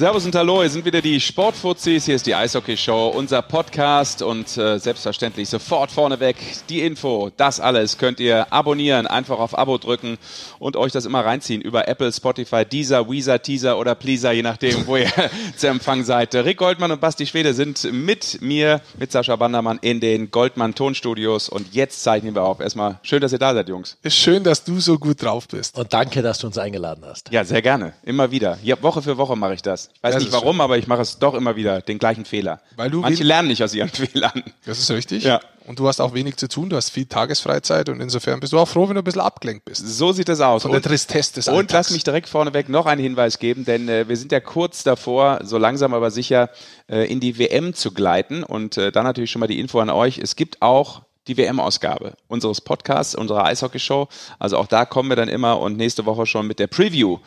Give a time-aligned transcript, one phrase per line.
[0.00, 4.56] Servus und Hallo, hier sind wieder die Sportfuzis, hier ist die Eishockey-Show, unser Podcast und
[4.56, 6.36] äh, selbstverständlich sofort vorneweg
[6.70, 7.30] die Info.
[7.36, 10.16] Das alles könnt ihr abonnieren, einfach auf Abo drücken
[10.58, 14.86] und euch das immer reinziehen über Apple, Spotify, Deezer, Weezer, Teaser oder Pleaser, je nachdem,
[14.86, 15.12] wo ihr
[15.58, 16.34] zu Empfang seid.
[16.34, 21.50] Rick Goldmann und Basti Schwede sind mit mir, mit Sascha Bandermann in den Goldmann Tonstudios
[21.50, 22.60] und jetzt zeichnen wir auf.
[22.60, 23.98] Erstmal schön, dass ihr da seid, Jungs.
[24.02, 25.76] Ist schön, dass du so gut drauf bist.
[25.76, 27.30] Und danke, dass du uns eingeladen hast.
[27.30, 27.92] Ja, sehr gerne.
[28.02, 28.56] Immer wieder.
[28.62, 29.89] Ja, Woche für Woche mache ich das.
[29.94, 32.60] Ich weiß Das nicht warum, aber ich mache es doch immer wieder, den gleichen Fehler.
[32.76, 34.42] Weil du Manche lernen nicht aus ihren Fehlern.
[34.64, 35.24] Das ist richtig.
[35.24, 35.40] Ja.
[35.66, 38.58] Und du hast auch wenig zu tun, du hast viel Tagesfreizeit und insofern bist du
[38.58, 39.86] auch froh, wenn du ein bisschen abgelenkt bist.
[39.86, 40.62] So sieht es aus.
[40.62, 41.72] Von der Und- Tristesse des Und Alltags.
[41.72, 45.40] lass mich direkt vorneweg noch einen Hinweis geben, denn äh, wir sind ja kurz davor,
[45.44, 46.48] so langsam aber sicher
[46.88, 48.42] äh, in die WM zu gleiten.
[48.42, 50.18] Und äh, dann natürlich schon mal die Info an euch.
[50.18, 54.08] Es gibt auch die WM-Ausgabe unseres Podcasts, unserer Eishockey-Show.
[54.40, 57.18] Also auch da kommen wir dann immer und nächste Woche schon mit der Preview,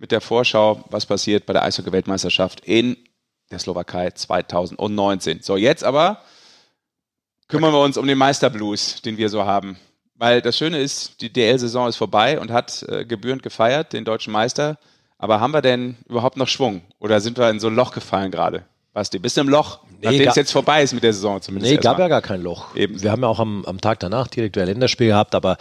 [0.00, 2.96] mit der Vorschau, was passiert bei der Eishockey-Weltmeisterschaft in
[3.52, 5.42] der Slowakei 2019.
[5.42, 6.22] So, jetzt aber
[7.48, 9.76] kümmern wir uns um den Meisterblues, den wir so haben.
[10.14, 14.32] Weil das Schöne ist, die DL-Saison ist vorbei und hat äh, gebührend gefeiert, den deutschen
[14.32, 14.78] Meister.
[15.18, 16.82] Aber haben wir denn überhaupt noch Schwung?
[16.98, 18.64] Oder sind wir in so ein Loch gefallen gerade?
[18.92, 19.80] Basti, bist du im Loch?
[20.02, 21.70] Nachdem ga- es jetzt vorbei ist mit der Saison zumindest.
[21.72, 22.08] Nee, gab ja erstmal.
[22.08, 22.74] gar kein Loch.
[22.74, 23.02] Eben.
[23.02, 25.58] Wir haben ja auch am, am Tag danach direkt wieder Länderspiel gehabt, aber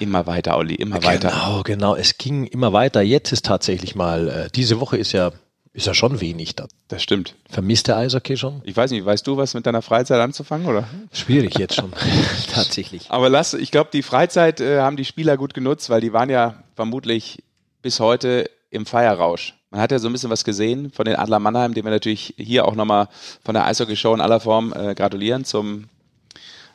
[0.00, 1.28] Immer weiter, Olli, immer weiter.
[1.28, 3.02] genau, genau, es ging immer weiter.
[3.02, 5.30] Jetzt ist tatsächlich mal, äh, diese Woche ist ja,
[5.74, 6.66] ist ja schon wenig da.
[6.88, 7.36] Das stimmt.
[7.48, 8.62] Vermisst der Eishockey schon?
[8.64, 10.88] Ich weiß nicht, weißt du was mit deiner Freizeit anzufangen, oder?
[11.12, 11.92] Schwierig jetzt schon,
[12.52, 13.10] tatsächlich.
[13.10, 16.30] Aber lass, ich glaube, die Freizeit äh, haben die Spieler gut genutzt, weil die waren
[16.30, 17.42] ja vermutlich
[17.82, 19.54] bis heute im Feierrausch.
[19.70, 22.34] Man hat ja so ein bisschen was gesehen von den Adler Mannheim, dem wir natürlich
[22.38, 23.08] hier auch nochmal
[23.44, 25.88] von der Eishockey-Show in aller Form äh, gratulieren zum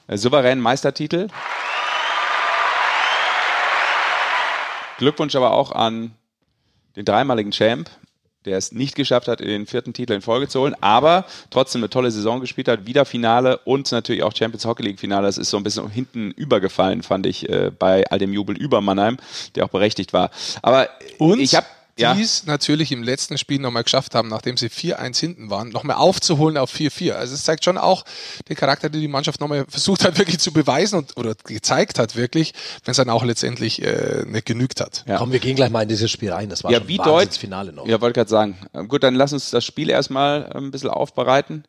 [0.08, 1.28] äh, souveränen Meistertitel.
[4.98, 6.12] Glückwunsch aber auch an
[6.96, 7.90] den dreimaligen Champ,
[8.46, 11.90] der es nicht geschafft hat, den vierten Titel in Folge zu holen, aber trotzdem eine
[11.90, 12.86] tolle Saison gespielt hat.
[12.86, 15.26] Wieder Finale und natürlich auch Champions Hockey League Finale.
[15.26, 18.82] Das ist so ein bisschen hinten übergefallen, fand ich, äh, bei all dem Jubel über
[18.82, 19.18] Mannheim,
[19.56, 20.30] der auch berechtigt war.
[20.62, 21.66] Aber Und ich habe
[21.98, 25.70] ja, die es natürlich im letzten Spiel nochmal geschafft haben, nachdem sie 4-1 hinten waren,
[25.70, 27.14] nochmal aufzuholen auf 4-4.
[27.14, 28.04] Also es zeigt schon auch
[28.50, 32.16] den Charakter, den die Mannschaft nochmal versucht hat, wirklich zu beweisen und, oder gezeigt hat,
[32.16, 32.54] wirklich,
[32.84, 35.06] wenn es dann auch letztendlich äh, nicht genügt hat.
[35.08, 35.18] Ja.
[35.18, 36.50] Komm, wir gehen gleich mal in dieses Spiel rein.
[36.50, 37.40] Das war ja schon wie ein deutlich.
[37.40, 37.88] Finale noch.
[37.88, 38.58] Ja, wollte gerade sagen.
[38.88, 41.64] Gut, dann lass uns das Spiel erstmal ähm, ein bisschen aufbereiten.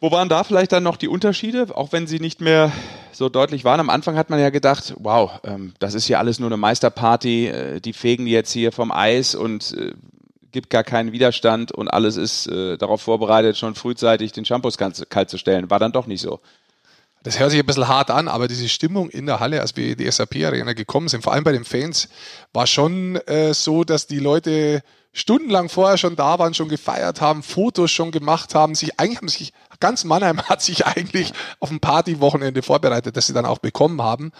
[0.00, 2.70] Wo waren da vielleicht dann noch die Unterschiede, auch wenn sie nicht mehr
[3.12, 3.80] so deutlich waren?
[3.80, 7.46] Am Anfang hat man ja gedacht, wow, ähm, das ist hier alles nur eine Meisterparty,
[7.46, 9.92] äh, die fegen jetzt hier vom Eis und äh,
[10.52, 15.30] gibt gar keinen Widerstand und alles ist äh, darauf vorbereitet, schon frühzeitig den Shampoos kalt,
[15.30, 15.70] zu stellen.
[15.70, 16.40] War dann doch nicht so.
[17.22, 19.92] Das hört sich ein bisschen hart an, aber diese Stimmung in der Halle, als wir
[19.92, 22.08] in die SAP-Arena gekommen sind, vor allem bei den Fans,
[22.52, 24.82] war schon äh, so, dass die Leute
[25.12, 29.28] stundenlang vorher schon da waren, schon gefeiert haben, Fotos schon gemacht haben, sich eigentlich haben
[29.28, 34.02] sich ganz Mannheim hat sich eigentlich auf ein Partywochenende vorbereitet, das sie dann auch bekommen
[34.02, 34.32] haben.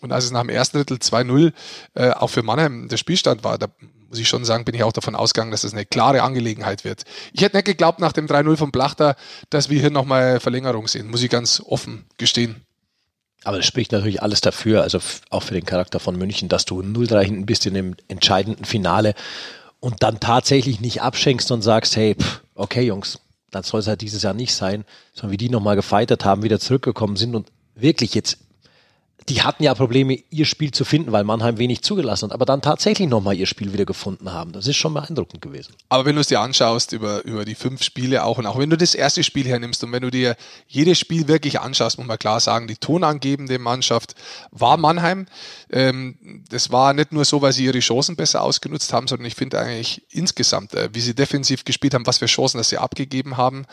[0.00, 1.52] Und als es nach dem ersten Drittel 2-0
[1.94, 3.68] äh, auch für Mannheim der Spielstand war, da
[4.08, 7.04] muss ich schon sagen, bin ich auch davon ausgegangen, dass es eine klare Angelegenheit wird.
[7.32, 9.16] Ich hätte nicht geglaubt nach dem 3-0 von Plachter,
[9.48, 12.66] dass wir hier nochmal Verlängerung sehen, muss ich ganz offen gestehen.
[13.44, 14.98] Aber das spricht natürlich alles dafür, also
[15.30, 19.14] auch für den Charakter von München, dass du 0-3 hinten bist in dem entscheidenden Finale
[19.80, 23.18] und dann tatsächlich nicht abschenkst und sagst, hey, pff, okay Jungs,
[23.52, 26.58] dann soll es halt dieses Jahr nicht sein, sondern wie die nochmal gefeitert haben, wieder
[26.58, 28.38] zurückgekommen sind und wirklich jetzt,
[29.28, 32.62] die hatten ja Probleme, ihr Spiel zu finden, weil Mannheim wenig zugelassen hat, aber dann
[32.62, 34.52] tatsächlich nochmal ihr Spiel wieder gefunden haben.
[34.52, 35.74] Das ist schon beeindruckend gewesen.
[35.88, 38.70] Aber wenn du es dir anschaust über, über die fünf Spiele auch und auch wenn
[38.70, 42.18] du das erste Spiel hernimmst und wenn du dir jedes Spiel wirklich anschaust, muss man
[42.18, 44.14] klar sagen, die tonangebende Mannschaft
[44.50, 45.26] war Mannheim.
[45.70, 49.34] Ähm, das war nicht nur so, weil sie ihre Chancen besser ausgenutzt haben, sondern ich
[49.34, 53.36] finde eigentlich insgesamt, äh, wie sie defensiv gespielt haben, was für Chancen dass sie abgegeben
[53.36, 53.66] haben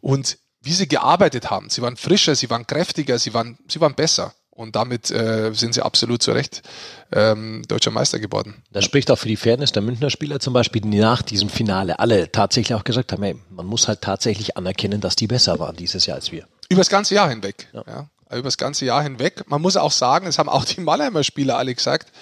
[0.00, 1.68] und wie sie gearbeitet haben.
[1.68, 4.34] Sie waren frischer, sie waren kräftiger, sie waren, sie waren besser.
[4.54, 6.62] Und damit äh, sind sie absolut zu Recht
[7.12, 8.62] ähm, deutscher Meister geworden.
[8.72, 11.98] Das spricht auch für die Fairness der Münchner Spieler zum Beispiel, die nach diesem Finale
[11.98, 15.74] alle tatsächlich auch gesagt haben, hey, man muss halt tatsächlich anerkennen, dass die besser waren
[15.76, 16.46] dieses Jahr als wir.
[16.68, 17.68] Über das ganze Jahr hinweg.
[17.72, 18.08] Ja.
[18.34, 19.44] Über das ganze Jahr hinweg.
[19.48, 22.12] Man muss auch sagen, es haben auch die Mannheimer Spieler alle gesagt,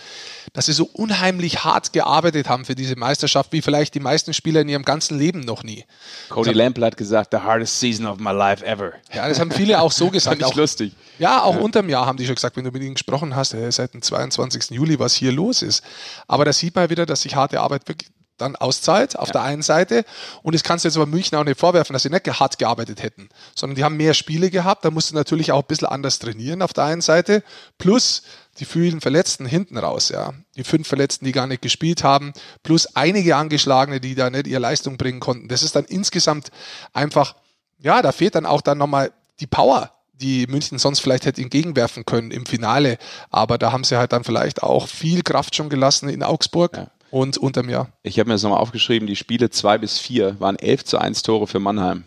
[0.53, 4.61] dass sie so unheimlich hart gearbeitet haben für diese Meisterschaft, wie vielleicht die meisten Spieler
[4.61, 5.85] in ihrem ganzen Leben noch nie.
[6.29, 8.93] Cody Lample hat gesagt, the hardest season of my life ever.
[9.12, 10.41] Ja, das haben viele auch so gesagt.
[10.41, 10.93] Fand ich auch, lustig.
[11.19, 13.70] Ja, auch unterm Jahr haben die schon gesagt, wenn du mit ihnen gesprochen hast, äh,
[13.70, 14.70] seit dem 22.
[14.70, 15.82] Juli, was hier los ist.
[16.26, 18.11] Aber da sieht man wieder, dass sich harte Arbeit wirklich
[18.43, 20.05] dann auszahlt, auf der einen Seite.
[20.43, 23.03] Und das kannst du jetzt aber München auch nicht vorwerfen, dass sie nicht hart gearbeitet
[23.03, 24.85] hätten, sondern die haben mehr Spiele gehabt.
[24.85, 27.43] Da musst du natürlich auch ein bisschen anders trainieren auf der einen Seite.
[27.79, 28.23] Plus,
[28.59, 30.35] die vielen Verletzten hinten raus, ja.
[30.56, 34.61] Die fünf Verletzten, die gar nicht gespielt haben, plus einige Angeschlagene, die da nicht ihre
[34.61, 35.49] Leistung bringen konnten.
[35.49, 36.50] Das ist dann insgesamt
[36.93, 37.37] einfach,
[37.79, 42.05] ja, da fehlt dann auch dann nochmal die Power, die München sonst vielleicht hätte entgegenwerfen
[42.05, 42.99] können im Finale.
[43.31, 46.77] Aber da haben sie halt dann vielleicht auch viel Kraft schon gelassen in Augsburg.
[46.77, 46.91] Ja.
[47.12, 47.93] Und unterm Jahr.
[48.03, 51.23] Ich habe mir das nochmal aufgeschrieben, die Spiele 2 bis 4 waren 11 zu 1
[51.23, 52.05] Tore für Mannheim.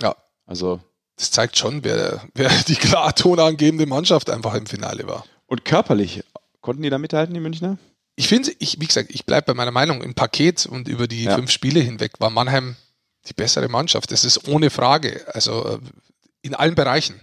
[0.00, 0.14] Ja.
[0.46, 0.80] Also.
[1.16, 5.24] Das zeigt schon, wer, wer die klar tonangebende Mannschaft einfach im Finale war.
[5.46, 6.22] Und körperlich,
[6.60, 7.78] konnten die da mithalten, die Münchner?
[8.14, 11.24] Ich finde, ich, wie gesagt, ich bleibe bei meiner Meinung, im Paket und über die
[11.24, 11.34] ja.
[11.34, 12.76] fünf Spiele hinweg war Mannheim
[13.26, 14.12] die bessere Mannschaft.
[14.12, 15.24] Das ist ohne Frage.
[15.34, 15.78] Also äh,
[16.42, 17.20] in allen Bereichen.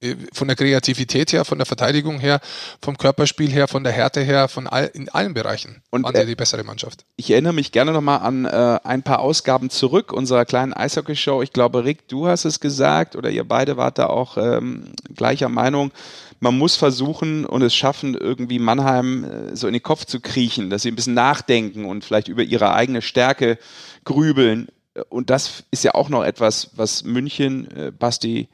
[0.00, 2.40] Äh, von der Kreativität her, von der Verteidigung her,
[2.80, 6.26] vom Körperspiel her, von der Härte her, von all, in allen Bereichen und waren äh,
[6.26, 7.04] die bessere Mannschaft.
[7.16, 11.42] Ich erinnere mich gerne nochmal an äh, ein paar Ausgaben zurück unserer kleinen Eishockey-Show.
[11.42, 15.48] Ich glaube, Rick, du hast es gesagt oder ihr beide wart da auch ähm, gleicher
[15.48, 15.90] Meinung.
[16.38, 20.70] Man muss versuchen und es schaffen, irgendwie Mannheim äh, so in den Kopf zu kriechen,
[20.70, 23.58] dass sie ein bisschen nachdenken und vielleicht über ihre eigene Stärke
[24.04, 24.68] grübeln.
[25.08, 28.48] Und das ist ja auch noch etwas, was München, äh, Basti,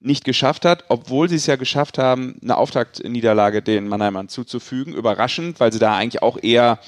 [0.00, 4.94] nicht geschafft hat, obwohl sie es ja geschafft haben, eine Auftaktniederlage den Mannheimern zuzufügen.
[4.94, 6.78] Überraschend, weil sie da eigentlich auch eher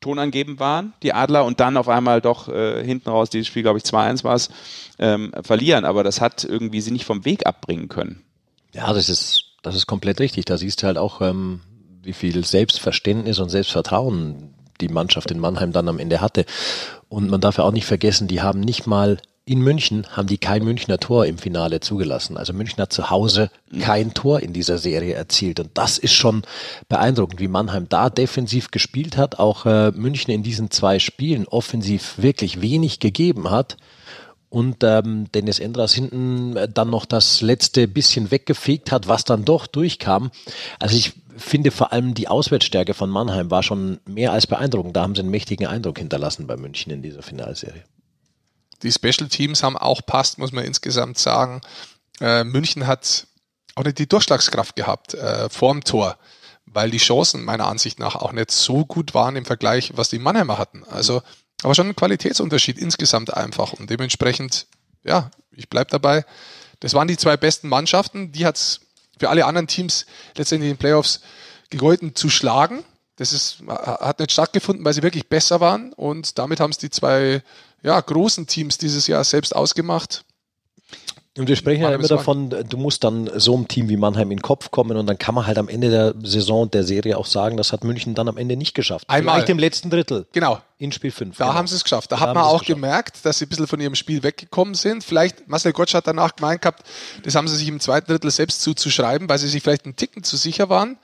[0.00, 3.78] tonangebend waren, die Adler, und dann auf einmal doch äh, hinten raus, dieses Spiel, glaube
[3.78, 4.50] ich, 2-1 war es,
[4.98, 5.84] ähm, verlieren.
[5.84, 8.22] Aber das hat irgendwie sie nicht vom Weg abbringen können.
[8.72, 10.44] Ja, das ist, das ist komplett richtig.
[10.46, 11.60] Da siehst du halt auch, ähm,
[12.02, 16.46] wie viel Selbstverständnis und Selbstvertrauen die Mannschaft in Mannheim dann am Ende hatte.
[17.08, 19.18] Und man darf ja auch nicht vergessen, die haben nicht mal
[19.50, 22.36] in München haben die kein Münchner Tor im Finale zugelassen.
[22.36, 23.50] Also München hat zu Hause
[23.80, 25.58] kein Tor in dieser Serie erzielt.
[25.58, 26.42] Und das ist schon
[26.88, 29.40] beeindruckend, wie Mannheim da defensiv gespielt hat.
[29.40, 33.76] Auch äh, München in diesen zwei Spielen offensiv wirklich wenig gegeben hat.
[34.50, 39.44] Und ähm, Dennis Endras hinten äh, dann noch das letzte bisschen weggefegt hat, was dann
[39.44, 40.30] doch durchkam.
[40.78, 44.94] Also ich finde vor allem die Auswärtsstärke von Mannheim war schon mehr als beeindruckend.
[44.94, 47.82] Da haben sie einen mächtigen Eindruck hinterlassen bei München in dieser Finalserie.
[48.82, 51.60] Die Special Teams haben auch passt, muss man insgesamt sagen.
[52.20, 53.26] Äh, München hat
[53.74, 56.18] auch nicht die Durchschlagskraft gehabt äh, vorm Tor,
[56.66, 60.18] weil die Chancen meiner Ansicht nach auch nicht so gut waren im Vergleich, was die
[60.18, 60.84] Mannheimer hatten.
[60.84, 61.22] Also,
[61.62, 63.72] aber schon ein Qualitätsunterschied insgesamt einfach.
[63.72, 64.66] Und dementsprechend,
[65.04, 66.24] ja, ich bleibe dabei.
[66.80, 68.32] Das waren die zwei besten Mannschaften.
[68.32, 68.80] Die hat es
[69.18, 70.06] für alle anderen Teams
[70.36, 71.20] letztendlich in den Playoffs
[71.68, 72.82] gegolten zu schlagen.
[73.16, 75.92] Das ist, hat nicht stattgefunden, weil sie wirklich besser waren.
[75.92, 77.42] Und damit haben es die zwei
[77.82, 80.24] ja, großen Teams dieses Jahr selbst ausgemacht.
[81.38, 84.38] Und wir sprechen ja immer davon, du musst dann so einem Team wie Mannheim in
[84.38, 87.24] den Kopf kommen und dann kann man halt am Ende der Saison der Serie auch
[87.24, 89.08] sagen, das hat München dann am Ende nicht geschafft.
[89.08, 89.36] Einmal.
[89.36, 90.26] Vielleicht im letzten Drittel.
[90.32, 90.60] Genau.
[90.78, 91.36] In Spiel 5.
[91.36, 91.56] Da genau.
[91.56, 92.10] haben sie es geschafft.
[92.10, 95.04] Da, da hat man auch gemerkt, dass sie ein bisschen von ihrem Spiel weggekommen sind.
[95.04, 96.82] Vielleicht, Marcel Gottsch hat danach gemeint gehabt,
[97.22, 100.24] das haben sie sich im zweiten Drittel selbst zuzuschreiben, weil sie sich vielleicht einen Ticken
[100.24, 100.98] zu sicher waren.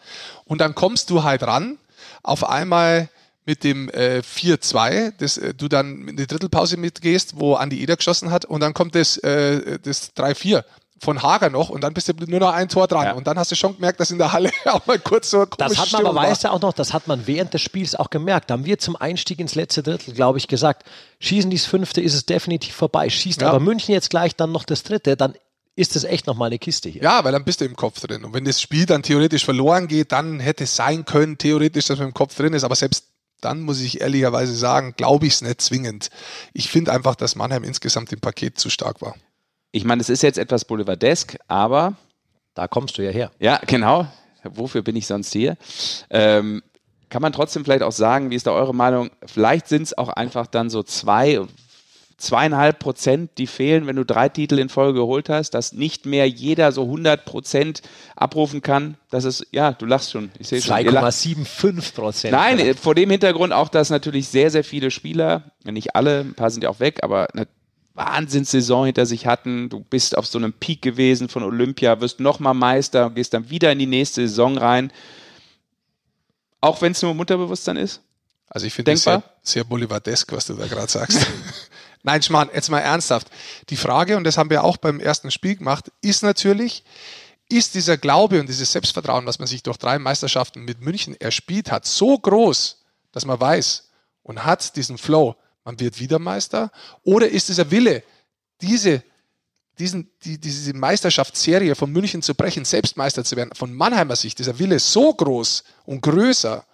[0.45, 1.79] Und dann kommst du halt ran.
[2.25, 3.09] Auf einmal
[3.47, 7.97] mit dem äh, 4-2, das äh, du dann in die Drittelpause mitgehst, wo Andi Eder
[7.97, 10.65] geschossen hat und dann kommt das, äh, das 3-4
[10.99, 13.05] von Hager noch und dann bist du nur noch ein Tor dran.
[13.05, 13.13] Ja.
[13.13, 15.77] Und dann hast du schon gemerkt, dass in der Halle auch mal kurz so Das
[15.79, 18.51] hat man aber, weißt du auch noch, das hat man während des Spiels auch gemerkt.
[18.51, 20.87] Da haben wir zum Einstieg ins letzte Drittel, glaube ich, gesagt,
[21.21, 23.11] schießen dies fünfte, ist es definitiv vorbei.
[23.11, 23.49] Schießt ja.
[23.49, 25.35] aber München jetzt gleich dann noch das dritte, dann
[25.77, 27.03] ist das echt nochmal eine Kiste hier.
[27.03, 28.25] Ja, weil dann bist du im Kopf drin.
[28.25, 31.99] Und wenn das Spiel dann theoretisch verloren geht, dann hätte es sein können, theoretisch, dass
[31.99, 32.65] man im Kopf drin ist.
[32.65, 33.05] Aber selbst
[33.41, 36.11] dann muss ich ehrlicherweise sagen, glaube ich es nicht zwingend.
[36.53, 39.15] Ich finde einfach, dass Mannheim insgesamt im Paket zu stark war.
[39.73, 41.95] Ich meine, es ist jetzt etwas boulevardesk, aber.
[42.55, 43.31] Da kommst du ja her.
[43.39, 44.07] Ja, genau.
[44.43, 45.59] Wofür bin ich sonst hier?
[46.09, 46.63] Ähm,
[47.11, 49.11] kann man trotzdem vielleicht auch sagen, wie ist da eure Meinung?
[49.27, 51.41] Vielleicht sind es auch einfach dann so zwei,
[52.19, 56.29] zweieinhalb Prozent, die fehlen, wenn du drei Titel in Folge geholt hast, dass nicht mehr
[56.29, 57.83] jeder so 100 Prozent
[58.15, 58.97] abrufen kann.
[59.11, 60.31] Das ist, ja, du lachst schon.
[60.41, 62.33] 2,75 Prozent.
[62.33, 62.81] Nein, vielleicht.
[62.81, 66.63] vor dem Hintergrund auch, dass natürlich sehr, sehr viele Spieler, nicht alle, ein paar sind
[66.63, 67.47] ja auch weg, aber eine
[67.95, 69.69] Wahnsinnssaison hinter sich hatten.
[69.69, 73.73] Du bist auf so einem Peak gewesen von Olympia, wirst nochmal Meister, gehst dann wieder
[73.73, 74.93] in die nächste Saison rein.
[76.61, 78.01] Auch wenn es nur Mutterbewusstsein ist?
[78.49, 81.27] Also ich finde es sehr, sehr boulevardesk, was du da gerade sagst.
[82.07, 83.29] Nein, Schmarrn, jetzt mal ernsthaft.
[83.69, 86.85] Die Frage, und das haben wir auch beim ersten Spiel gemacht, ist natürlich,
[87.49, 91.73] ist dieser Glaube und dieses Selbstvertrauen, was man sich durch drei Meisterschaften mit München erspielt
[91.73, 93.91] hat, so groß, dass man weiß
[94.23, 95.35] und hat diesen Flow,
[95.65, 96.71] man wird wieder Meister?
[97.03, 98.05] Oder ist dieser Wille,
[98.61, 99.03] diese,
[99.77, 104.39] diesen, die, diese Meisterschaftsserie von München zu brechen, selbst Meister zu werden, von Mannheimer Sicht,
[104.39, 106.65] dieser Wille so groß und größer,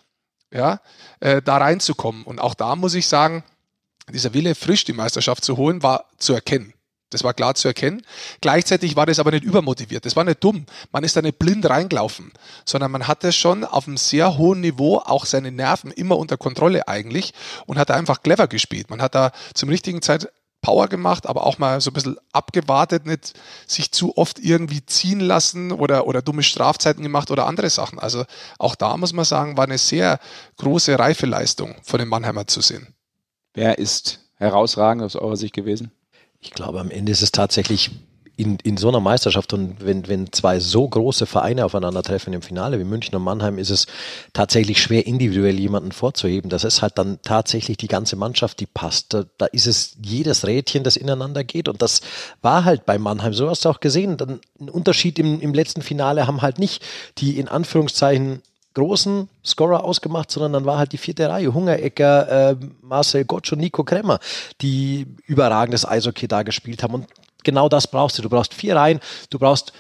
[0.53, 0.83] ja,
[1.21, 2.23] äh, da reinzukommen?
[2.25, 3.43] Und auch da muss ich sagen,
[4.11, 6.75] dieser Wille, frisch die Meisterschaft zu holen, war zu erkennen.
[7.13, 8.03] Das war klar zu erkennen.
[8.41, 10.07] Gleichzeitig war das aber nicht übermotiviert.
[10.07, 10.65] Das war nicht dumm.
[10.93, 12.33] Man ist da nicht blind reingelaufen,
[12.65, 16.89] sondern man hatte schon auf einem sehr hohen Niveau auch seine Nerven immer unter Kontrolle
[16.89, 17.35] eigentlich
[17.67, 18.89] und hat da einfach clever gespielt.
[18.89, 20.33] Man hat da zum richtigen Zeit
[20.63, 23.35] Power gemacht, aber auch mal so ein bisschen abgewartet, nicht
[23.67, 27.99] sich zu oft irgendwie ziehen lassen oder, oder dumme Strafzeiten gemacht oder andere Sachen.
[27.99, 28.25] Also
[28.59, 30.21] auch da muss man sagen, war eine sehr
[30.59, 32.95] große Reifeleistung von den Mannheimer zu sehen.
[33.55, 35.93] Wer ist herausragend aus eurer Sicht gewesen?
[36.41, 37.91] Ich glaube, am Ende ist es tatsächlich
[38.37, 42.79] in, in so einer Meisterschaft und wenn, wenn zwei so große Vereine aufeinandertreffen im Finale
[42.81, 43.87] wie München und Mannheim, ist es
[44.33, 46.49] tatsächlich schwer, individuell jemanden vorzuheben.
[46.49, 49.13] Das ist halt dann tatsächlich die ganze Mannschaft, die passt.
[49.13, 52.01] Da, da ist es jedes Rädchen, das ineinander geht und das
[52.41, 53.35] war halt bei Mannheim.
[53.35, 54.17] So hast du auch gesehen.
[54.17, 56.83] Dann ein Unterschied im, im letzten Finale haben halt nicht
[57.19, 58.43] die in Anführungszeichen
[58.75, 61.52] großen Scorer ausgemacht, sondern dann war halt die vierte Reihe.
[61.52, 64.19] Hungerecker, äh, Marcel Gottsch und Nico Kremmer,
[64.61, 66.95] die überragendes Eishockey da gespielt haben.
[66.95, 67.07] Und
[67.45, 68.23] genau das brauchst du.
[68.23, 69.00] Du brauchst vier Reihen,
[69.31, 69.73] du brauchst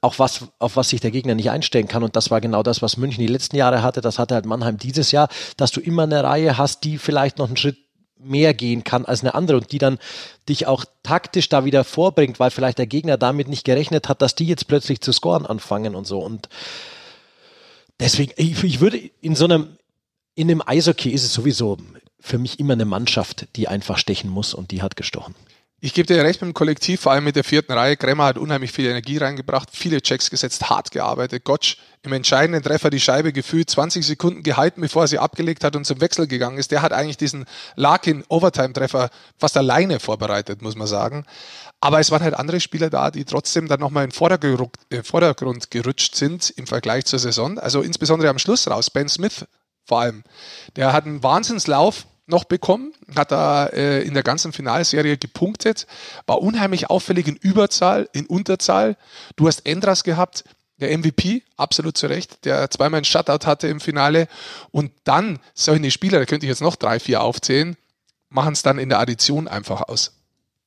[0.00, 2.04] auch was, auf was sich der Gegner nicht einstellen kann.
[2.04, 4.00] Und das war genau das, was München die letzten Jahre hatte.
[4.00, 7.48] Das hatte halt Mannheim dieses Jahr, dass du immer eine Reihe hast, die vielleicht noch
[7.48, 7.78] einen Schritt
[8.20, 9.98] mehr gehen kann als eine andere und die dann
[10.48, 14.34] dich auch taktisch da wieder vorbringt, weil vielleicht der Gegner damit nicht gerechnet hat, dass
[14.34, 16.18] die jetzt plötzlich zu scoren anfangen und so.
[16.18, 16.48] Und
[18.00, 19.76] deswegen, ich, ich würde in so einem,
[20.34, 21.78] in einem Eishockey ist es sowieso
[22.20, 25.34] für mich immer eine Mannschaft, die einfach stechen muss und die hat gestochen.
[25.80, 27.96] Ich gebe dir recht mit dem Kollektiv, vor allem mit der vierten Reihe.
[27.96, 31.44] Kremmer hat unheimlich viel Energie reingebracht, viele Checks gesetzt, hart gearbeitet.
[31.44, 35.76] Gottsch im entscheidenden Treffer die Scheibe gefühlt 20 Sekunden gehalten, bevor er sie abgelegt hat
[35.76, 36.72] und zum Wechsel gegangen ist.
[36.72, 37.44] Der hat eigentlich diesen
[37.76, 41.24] Larkin-Overtime-Treffer fast alleine vorbereitet, muss man sagen.
[41.80, 45.70] Aber es waren halt andere Spieler da, die trotzdem dann nochmal in den äh, Vordergrund
[45.70, 47.58] gerutscht sind im Vergleich zur Saison.
[47.58, 48.90] Also insbesondere am Schluss raus.
[48.90, 49.46] Ben Smith
[49.84, 50.22] vor allem.
[50.76, 55.86] Der hat einen Wahnsinnslauf noch bekommen, hat da äh, in der ganzen Finalserie gepunktet,
[56.26, 58.96] war unheimlich auffällig in Überzahl, in Unterzahl.
[59.36, 60.44] Du hast Endras gehabt,
[60.76, 64.28] der MVP, absolut zu Recht, der zweimal einen Shutout hatte im Finale.
[64.70, 67.76] Und dann solche Spieler, da könnte ich jetzt noch drei, vier aufzählen,
[68.28, 70.17] machen es dann in der Addition einfach aus.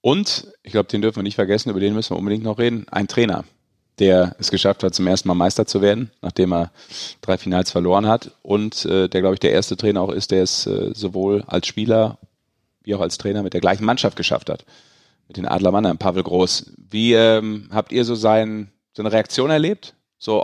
[0.01, 2.87] Und, ich glaube, den dürfen wir nicht vergessen, über den müssen wir unbedingt noch reden,
[2.89, 3.43] ein Trainer
[4.01, 6.71] der es geschafft hat, zum ersten Mal Meister zu werden, nachdem er
[7.21, 8.31] drei Finals verloren hat.
[8.41, 11.67] Und äh, der, glaube ich, der erste Trainer auch ist, der es äh, sowohl als
[11.67, 12.17] Spieler
[12.83, 14.65] wie auch als Trainer mit der gleichen Mannschaft geschafft hat.
[15.27, 16.73] Mit den Adler Mannheim, Pavel Groß.
[16.89, 19.93] Wie ähm, habt ihr so sein, seine Reaktion erlebt?
[20.17, 20.43] So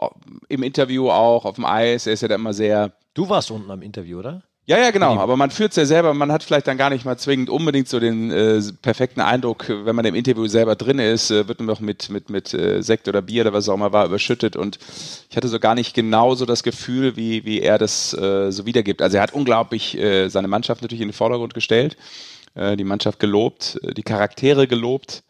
[0.49, 2.05] im Interview auch, auf dem Eis.
[2.05, 2.93] Er ist ja da immer sehr.
[3.15, 4.43] Du warst unten am Interview, oder?
[4.69, 5.17] Ja, ja, genau.
[5.17, 7.88] Aber man fühlt es ja selber, man hat vielleicht dann gar nicht mal zwingend unbedingt
[7.88, 11.67] so den äh, perfekten Eindruck, wenn man im Interview selber drin ist, äh, wird man
[11.67, 14.57] noch mit, mit, mit äh, Sekt oder Bier oder was auch immer war, überschüttet.
[14.57, 14.77] Und
[15.29, 18.65] ich hatte so gar nicht genau so das Gefühl, wie, wie er das äh, so
[18.65, 19.01] wiedergibt.
[19.01, 21.95] Also er hat unglaublich äh, seine Mannschaft natürlich in den Vordergrund gestellt,
[22.55, 25.24] äh, die Mannschaft gelobt, äh, die Charaktere gelobt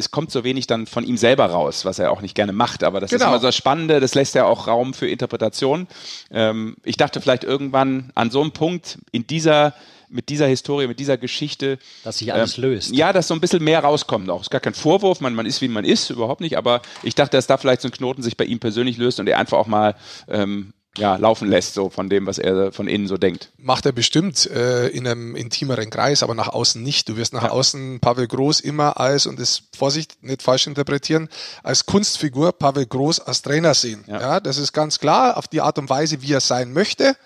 [0.00, 2.82] es kommt so wenig dann von ihm selber raus, was er auch nicht gerne macht.
[2.82, 3.24] Aber das genau.
[3.24, 5.86] ist immer so das Spannende, das lässt ja auch Raum für Interpretation.
[6.30, 9.74] Ähm, ich dachte vielleicht irgendwann an so einem Punkt in dieser
[10.12, 11.78] mit dieser Historie, mit dieser Geschichte.
[12.02, 12.92] Dass sich alles ähm, löst.
[12.92, 14.40] Ja, dass so ein bisschen mehr rauskommt auch.
[14.40, 17.36] Ist gar kein Vorwurf, man, man ist wie man ist, überhaupt nicht, aber ich dachte,
[17.36, 19.68] dass da vielleicht so ein Knoten sich bei ihm persönlich löst und er einfach auch
[19.68, 19.94] mal
[20.28, 23.50] ähm, ja, laufen lässt, so von dem, was er von innen so denkt.
[23.58, 27.08] Macht er bestimmt äh, in einem intimeren Kreis, aber nach außen nicht.
[27.08, 27.50] Du wirst nach ja.
[27.50, 31.28] außen Pavel Groß immer als, und das Vorsicht, nicht falsch interpretieren,
[31.62, 34.04] als Kunstfigur Pavel Groß als Trainer sehen.
[34.08, 34.20] Ja.
[34.20, 37.16] ja das ist ganz klar, auf die Art und Weise, wie er sein möchte.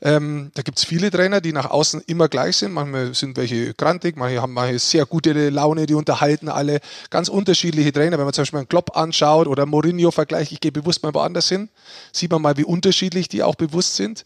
[0.00, 2.72] Ähm, da gibt es viele Trainer, die nach außen immer gleich sind.
[2.72, 6.80] Manchmal sind welche grantig, manche haben manche sehr gute Laune, die unterhalten alle.
[7.10, 8.16] Ganz unterschiedliche Trainer.
[8.16, 11.50] Wenn man zum Beispiel einen Klopp anschaut oder Mourinho vergleicht, ich gehe bewusst mal woanders
[11.50, 11.68] hin,
[12.12, 14.24] sieht man mal, wie unterschiedlich die auch bewusst sind.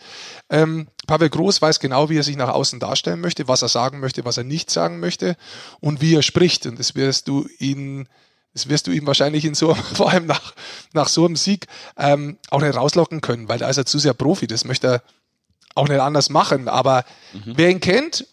[0.51, 4.01] Ähm, Pavel Groß weiß genau, wie er sich nach außen darstellen möchte, was er sagen
[4.01, 5.37] möchte, was er nicht sagen möchte
[5.81, 6.67] und wie er spricht.
[6.67, 8.09] Und das wirst du ihn
[8.55, 10.55] das wirst du ihm wahrscheinlich in so, vor allem nach,
[10.93, 11.67] nach so einem Sieg,
[11.99, 14.47] ähm, auch nicht rauslocken können, weil da ist er zu sehr Profi.
[14.47, 15.03] Das möchte er
[15.75, 16.69] auch nicht anders machen.
[16.69, 17.55] Aber mhm.
[17.57, 18.27] wer ihn kennt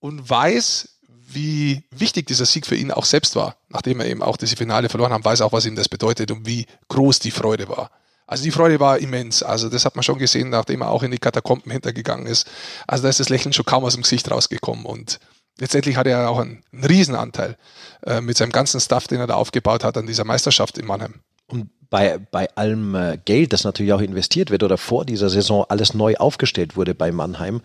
[0.00, 4.36] und weiß, wie wichtig dieser Sieg für ihn auch selbst war, nachdem er eben auch
[4.36, 7.68] diese Finale verloren hat, weiß auch, was ihm das bedeutet und wie groß die Freude
[7.68, 7.90] war.
[8.34, 9.44] Also die Freude war immens.
[9.44, 12.50] Also das hat man schon gesehen, nachdem er auch in die Katakomben hintergegangen ist.
[12.88, 14.86] Also da ist das Lächeln schon kaum aus dem Gesicht rausgekommen.
[14.86, 15.20] Und
[15.60, 17.56] letztendlich hat er auch einen, einen Riesenanteil
[18.04, 21.20] äh, mit seinem ganzen Stuff, den er da aufgebaut hat, an dieser Meisterschaft in Mannheim.
[21.46, 25.64] Und bei, bei allem äh, Geld, das natürlich auch investiert wird oder vor dieser Saison
[25.68, 27.60] alles neu aufgestellt wurde bei Mannheim,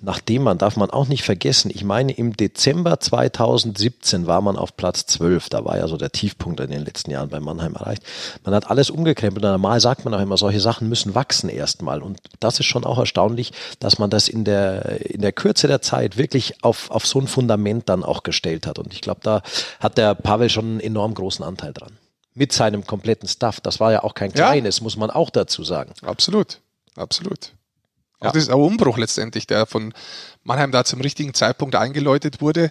[0.00, 4.76] nachdem man, darf man auch nicht vergessen, ich meine, im Dezember 2017 war man auf
[4.76, 5.48] Platz 12.
[5.48, 8.02] Da war ja so der Tiefpunkt in den letzten Jahren bei Mannheim erreicht.
[8.44, 9.44] Man hat alles umgekrempelt.
[9.44, 12.02] Und normal sagt man auch immer, solche Sachen müssen wachsen erstmal.
[12.02, 15.82] Und das ist schon auch erstaunlich, dass man das in der, in der Kürze der
[15.82, 18.78] Zeit wirklich auf, auf so ein Fundament dann auch gestellt hat.
[18.78, 19.42] Und ich glaube, da
[19.80, 21.98] hat der Pavel schon einen enorm großen Anteil dran.
[22.34, 23.60] Mit seinem kompletten Staff.
[23.60, 24.84] Das war ja auch kein kleines, ja.
[24.84, 25.92] muss man auch dazu sagen.
[26.02, 26.60] Absolut,
[26.94, 27.52] absolut.
[28.20, 28.28] Ja.
[28.28, 29.94] Auch das ist ein Umbruch letztendlich, der von
[30.42, 32.70] Mannheim da zum richtigen Zeitpunkt eingeläutet wurde.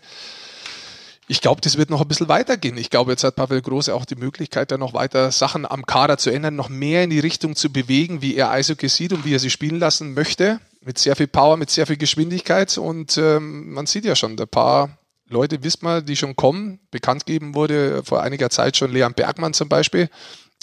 [1.30, 2.77] Ich glaube, das wird noch ein bisschen weitergehen.
[2.77, 6.18] Ich glaube, jetzt hat Pavel Große auch die Möglichkeit, da noch weiter Sachen am Kader
[6.18, 9.36] zu ändern, noch mehr in die Richtung zu bewegen, wie er Eishockey sieht und wie
[9.36, 10.62] er sie spielen lassen möchte.
[10.82, 12.77] Mit sehr viel Power, mit sehr viel Geschwindigkeit.
[12.77, 16.80] Und ähm, man sieht ja schon, ein paar Leute, wisst man, die schon kommen.
[16.92, 20.10] Bekannt gegeben wurde vor einiger Zeit schon Leon Bergmann zum Beispiel,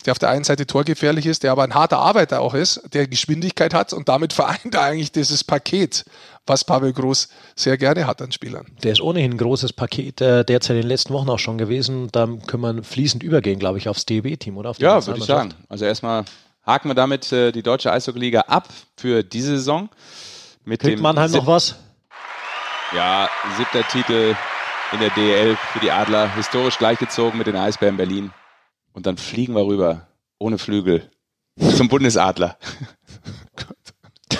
[0.04, 3.06] der auf der einen Seite torgefährlich ist, der aber ein harter Arbeiter auch ist, der
[3.06, 6.04] Geschwindigkeit hat und damit vereint er eigentlich dieses Paket,
[6.46, 8.66] was Pavel Groß sehr gerne hat an Spielern.
[8.82, 12.08] Der ist ohnehin ein großes Paket, äh, derzeit in den letzten Wochen auch schon gewesen.
[12.12, 14.70] Da können wir fließend übergehen, glaube ich, aufs DEB-Team, oder?
[14.70, 15.54] Auf ja, würde ich sagen.
[15.68, 16.24] Also erstmal
[16.66, 19.88] haken wir damit äh, die deutsche Eishockey-Liga ab für diese Saison.
[20.64, 21.76] Mit Kriegt dem Mannheim noch was?
[22.94, 24.36] Ja, siebter Titel
[24.92, 28.30] in der DL für die Adler, historisch gleichgezogen mit den Eisbären Berlin.
[28.94, 30.06] Und dann fliegen wir rüber,
[30.38, 31.10] ohne Flügel,
[31.76, 32.56] zum Bundesadler.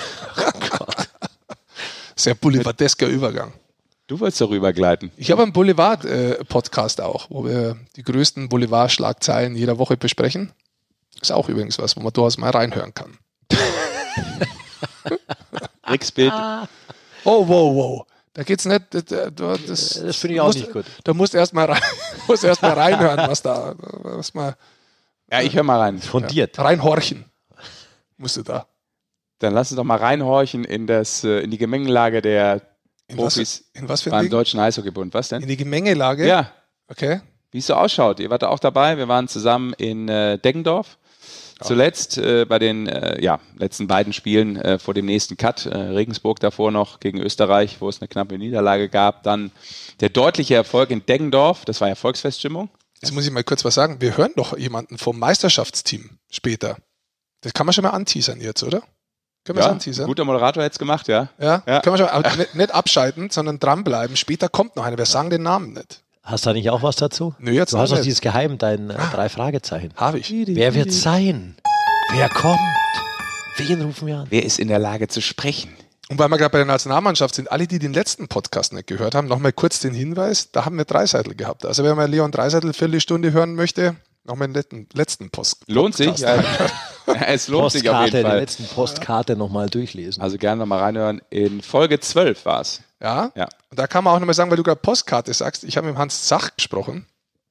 [2.15, 3.53] Sehr boulevardesker Übergang.
[4.07, 5.11] Du wolltest darüber gleiten.
[5.17, 10.53] Ich habe einen Boulevard-Podcast auch, wo wir die größten Boulevard-Schlagzeilen jeder Woche besprechen.
[11.21, 13.17] Ist auch übrigens was, wo man durchaus mal reinhören kann.
[15.89, 16.33] Ricks Bild.
[17.25, 18.05] Oh, wow, wow.
[18.35, 18.81] Da geht's nicht.
[18.89, 20.85] Das, das, das finde ich auch musst, nicht gut.
[21.05, 21.81] Da musst du erstmal rein,
[22.27, 23.73] musst erst mal reinhören, was da.
[23.77, 24.55] Was mal,
[25.31, 25.99] ja, ich höre mal rein.
[25.99, 26.57] Fundiert.
[26.57, 27.23] Ja, reinhorchen.
[28.17, 28.67] Musst du da.
[29.39, 32.61] Dann lass uns doch mal reinhorchen in, das, äh, in die Gemengelage der
[33.07, 34.31] in Profis was, in was für beim Ding?
[34.31, 35.13] Deutschen Eishockeybund.
[35.13, 35.41] Was denn?
[35.41, 36.27] In die Gemengelage?
[36.27, 36.51] Ja.
[36.89, 37.21] Okay.
[37.51, 38.19] Wie es so ausschaut.
[38.19, 38.97] Ihr wart da auch dabei.
[38.97, 40.97] Wir waren zusammen in äh, Deggendorf.
[41.61, 45.77] Zuletzt äh, bei den äh, ja, letzten beiden Spielen äh, vor dem nächsten Cut, äh,
[45.77, 49.23] Regensburg davor noch gegen Österreich, wo es eine knappe Niederlage gab.
[49.23, 49.51] Dann
[50.01, 52.69] der deutliche Erfolg in Deggendorf, das war ja Volksfeststimmung.
[53.01, 54.01] Jetzt muss ich mal kurz was sagen.
[54.01, 56.77] Wir hören doch jemanden vom Meisterschaftsteam später.
[57.41, 58.81] Das kann man schon mal anteasern jetzt, oder?
[59.45, 60.07] Können wir ja, anteasern?
[60.07, 61.29] Guter Moderator hätte es gemacht, ja.
[61.39, 61.81] Ja, ja.
[61.81, 64.17] können wir schon, aber nicht, nicht abschalten, sondern dranbleiben.
[64.17, 64.97] Später kommt noch einer.
[64.97, 66.01] Wir sagen den Namen nicht.
[66.25, 67.35] Hast du da nicht auch was dazu?
[67.37, 69.91] Nö, jetzt du hast doch dieses Geheim, dein äh, drei Fragezeichen.
[69.95, 70.31] Habe ich.
[70.31, 71.55] Wer wird sein?
[72.13, 72.59] Wer kommt?
[73.57, 74.27] Wen rufen wir an?
[74.31, 75.69] Wer ist in der Lage zu sprechen?
[76.09, 79.13] Und weil wir gerade bei der Nationalmannschaft sind, alle, die den letzten Podcast nicht gehört
[79.13, 81.63] haben, nochmal kurz den Hinweis, da haben wir Dreiseitel gehabt.
[81.63, 85.63] Also wenn man Leon Dreiseitel Viertelstunde hören möchte, nochmal den letzten, letzten Post.
[85.67, 86.17] Lohnt sich?
[86.17, 86.43] Ja.
[87.27, 88.31] es lohnt Postkarte, sich auf jeden Fall.
[88.31, 90.23] Die letzten Postkarte nochmal durchlesen.
[90.23, 91.21] Also gerne nochmal reinhören.
[91.29, 92.81] In Folge 12 war es.
[93.05, 93.31] Ja?
[93.35, 93.47] ja.
[93.69, 95.95] Und da kann man auch nochmal sagen, weil du gerade Postkarte sagst, ich habe mit
[95.95, 97.05] Hans Zach gesprochen.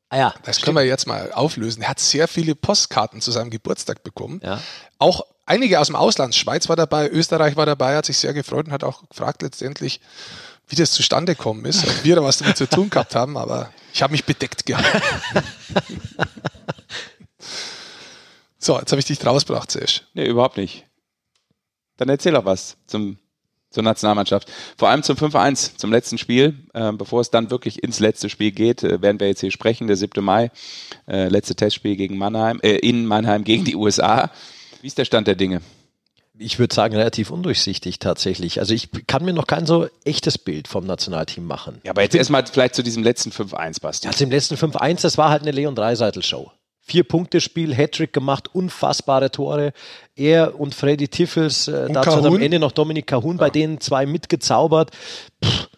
[0.08, 0.34] Ah ja.
[0.42, 0.64] Das stimmt.
[0.64, 1.82] können wir jetzt mal auflösen.
[1.82, 4.40] Er hat sehr viele Postkarten zu seinem Geburtstag bekommen.
[4.42, 4.60] Ja.
[4.98, 6.34] Auch einige aus dem Ausland.
[6.34, 10.00] Schweiz war dabei, Österreich war dabei, hat sich sehr gefreut und hat auch gefragt letztendlich,
[10.66, 11.86] wie das zustande gekommen ist.
[11.86, 14.88] Ob wir da was damit zu tun gehabt haben, aber ich habe mich bedeckt gehabt.
[18.58, 20.02] so, jetzt habe ich dich rausgebracht, Sesh.
[20.14, 20.84] Nee, überhaupt nicht.
[21.96, 23.18] Dann erzähl doch was zum
[23.74, 24.50] zur Nationalmannschaft.
[24.78, 26.54] Vor allem zum 5-1, zum letzten Spiel.
[26.72, 29.86] Äh, bevor es dann wirklich ins letzte Spiel geht, äh, werden wir jetzt hier sprechen.
[29.88, 30.24] Der 7.
[30.24, 30.50] Mai,
[31.06, 34.30] äh, letzte Testspiel gegen Mannheim, äh, in Mannheim gegen die USA.
[34.80, 35.60] Wie ist der Stand der Dinge?
[36.36, 38.58] Ich würde sagen, relativ undurchsichtig tatsächlich.
[38.58, 41.80] Also ich kann mir noch kein so echtes Bild vom Nationalteam machen.
[41.84, 44.08] Ja, aber jetzt erstmal vielleicht zu diesem letzten 5-1, Basti.
[44.08, 46.50] Ja, zum letzten 5-1, das war halt eine Leon Dreiseitel-Show.
[46.86, 49.72] Vier-Punkte-Spiel, Hattrick gemacht, unfassbare Tore.
[50.16, 52.26] Er und Freddy Tiffels, äh, dazu Kahun.
[52.26, 53.40] am Ende noch Dominik Kahun, ja.
[53.40, 54.90] bei denen zwei mitgezaubert.
[55.42, 55.68] Pff,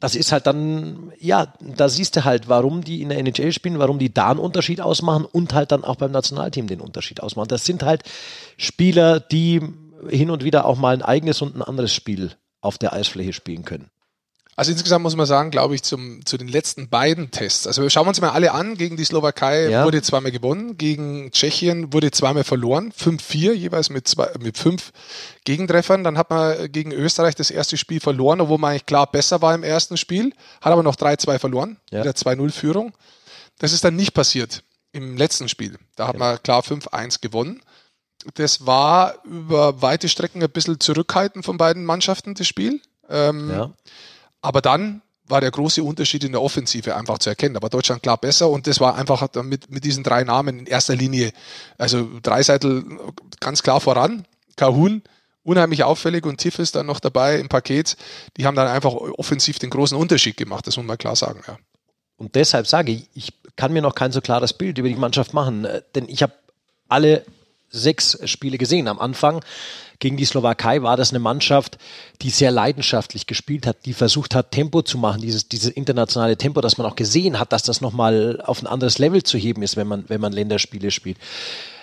[0.00, 3.78] das ist halt dann, ja, da siehst du halt, warum die in der NHL spielen,
[3.78, 7.46] warum die da einen Unterschied ausmachen und halt dann auch beim Nationalteam den Unterschied ausmachen.
[7.46, 8.02] Das sind halt
[8.56, 9.60] Spieler, die
[10.08, 13.64] hin und wieder auch mal ein eigenes und ein anderes Spiel auf der Eisfläche spielen
[13.64, 13.90] können.
[14.54, 17.66] Also insgesamt muss man sagen, glaube ich, zum, zu den letzten beiden Tests.
[17.66, 18.76] Also schauen wir uns mal alle an.
[18.76, 19.84] Gegen die Slowakei ja.
[19.86, 24.92] wurde zweimal gewonnen, gegen Tschechien wurde zweimal verloren, 5-4, jeweils mit, zwei, mit fünf
[25.44, 26.04] Gegentreffern.
[26.04, 29.54] Dann hat man gegen Österreich das erste Spiel verloren, obwohl man eigentlich klar besser war
[29.54, 32.02] im ersten Spiel, hat aber noch 3-2 verloren, ja.
[32.02, 32.92] der 2-0-Führung.
[33.58, 34.62] Das ist dann nicht passiert
[34.92, 35.78] im letzten Spiel.
[35.96, 36.18] Da hat ja.
[36.18, 37.62] man klar 5-1 gewonnen.
[38.34, 42.80] Das war über weite Strecken ein bisschen zurückhaltend von beiden Mannschaften, das Spiel.
[43.08, 43.70] Ähm, ja.
[44.42, 47.60] Aber dann war der große Unterschied in der Offensive einfach zu erkennen.
[47.62, 50.94] War Deutschland klar besser und das war einfach mit, mit diesen drei Namen in erster
[50.94, 51.32] Linie,
[51.78, 52.84] also Dreiseitel
[53.40, 54.26] ganz klar voran,
[54.56, 55.02] Kahun
[55.44, 57.96] unheimlich auffällig und Tiff ist dann noch dabei im Paket.
[58.36, 61.42] Die haben dann einfach offensiv den großen Unterschied gemacht, das muss man klar sagen.
[61.46, 61.58] Ja.
[62.16, 65.34] Und deshalb sage ich, ich kann mir noch kein so klares Bild über die Mannschaft
[65.34, 66.32] machen, äh, denn ich habe
[66.88, 67.24] alle
[67.70, 68.86] sechs Spiele gesehen.
[68.86, 69.42] Am Anfang
[70.02, 71.78] gegen die Slowakei war das eine Mannschaft,
[72.22, 76.60] die sehr leidenschaftlich gespielt hat, die versucht hat, Tempo zu machen, dieses, dieses internationale Tempo,
[76.60, 79.76] dass man auch gesehen hat, dass das nochmal auf ein anderes Level zu heben ist,
[79.76, 81.18] wenn man, wenn man Länderspiele spielt.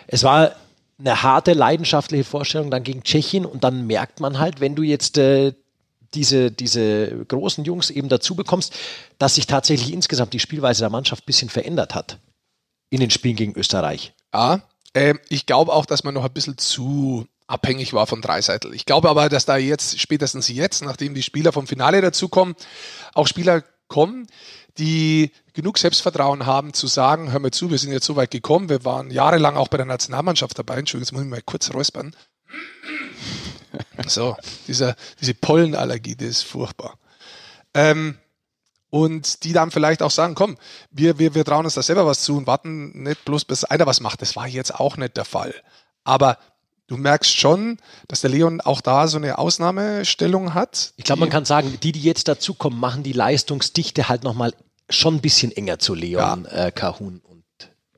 [0.05, 0.51] Es war
[0.99, 5.17] eine harte, leidenschaftliche Vorstellung dann gegen Tschechien und dann merkt man halt, wenn du jetzt
[5.17, 5.53] äh,
[6.13, 8.75] diese, diese großen Jungs eben dazu bekommst,
[9.17, 12.17] dass sich tatsächlich insgesamt die Spielweise der Mannschaft ein bisschen verändert hat
[12.89, 14.12] in den Spielen gegen Österreich.
[14.34, 18.73] Ja, äh, ich glaube auch, dass man noch ein bisschen zu abhängig war von Dreiseitel.
[18.73, 22.55] Ich glaube aber, dass da jetzt, spätestens jetzt, nachdem die Spieler vom Finale dazukommen,
[23.13, 24.27] auch Spieler kommen,
[24.77, 28.69] die genug Selbstvertrauen haben zu sagen, hör mir zu, wir sind jetzt so weit gekommen,
[28.69, 30.77] wir waren jahrelang auch bei der Nationalmannschaft dabei.
[30.77, 32.15] Entschuldigung, jetzt muss ich mal kurz räuspern.
[34.07, 36.97] So, dieser, diese Pollenallergie, die ist furchtbar.
[37.73, 38.17] Ähm,
[38.89, 40.57] und die dann vielleicht auch sagen, komm,
[40.89, 43.85] wir, wir, wir trauen uns da selber was zu und warten nicht bloß, bis einer
[43.85, 44.21] was macht.
[44.21, 45.53] Das war jetzt auch nicht der Fall.
[46.03, 46.38] Aber
[46.89, 50.93] du merkst schon, dass der Leon auch da so eine Ausnahmestellung hat.
[50.97, 54.54] Ich glaube, man kann sagen, die, die jetzt dazukommen, machen die Leistungsdichte halt nochmal
[54.89, 56.67] schon ein bisschen enger zu Leon, ja.
[56.67, 57.43] äh, Kahun und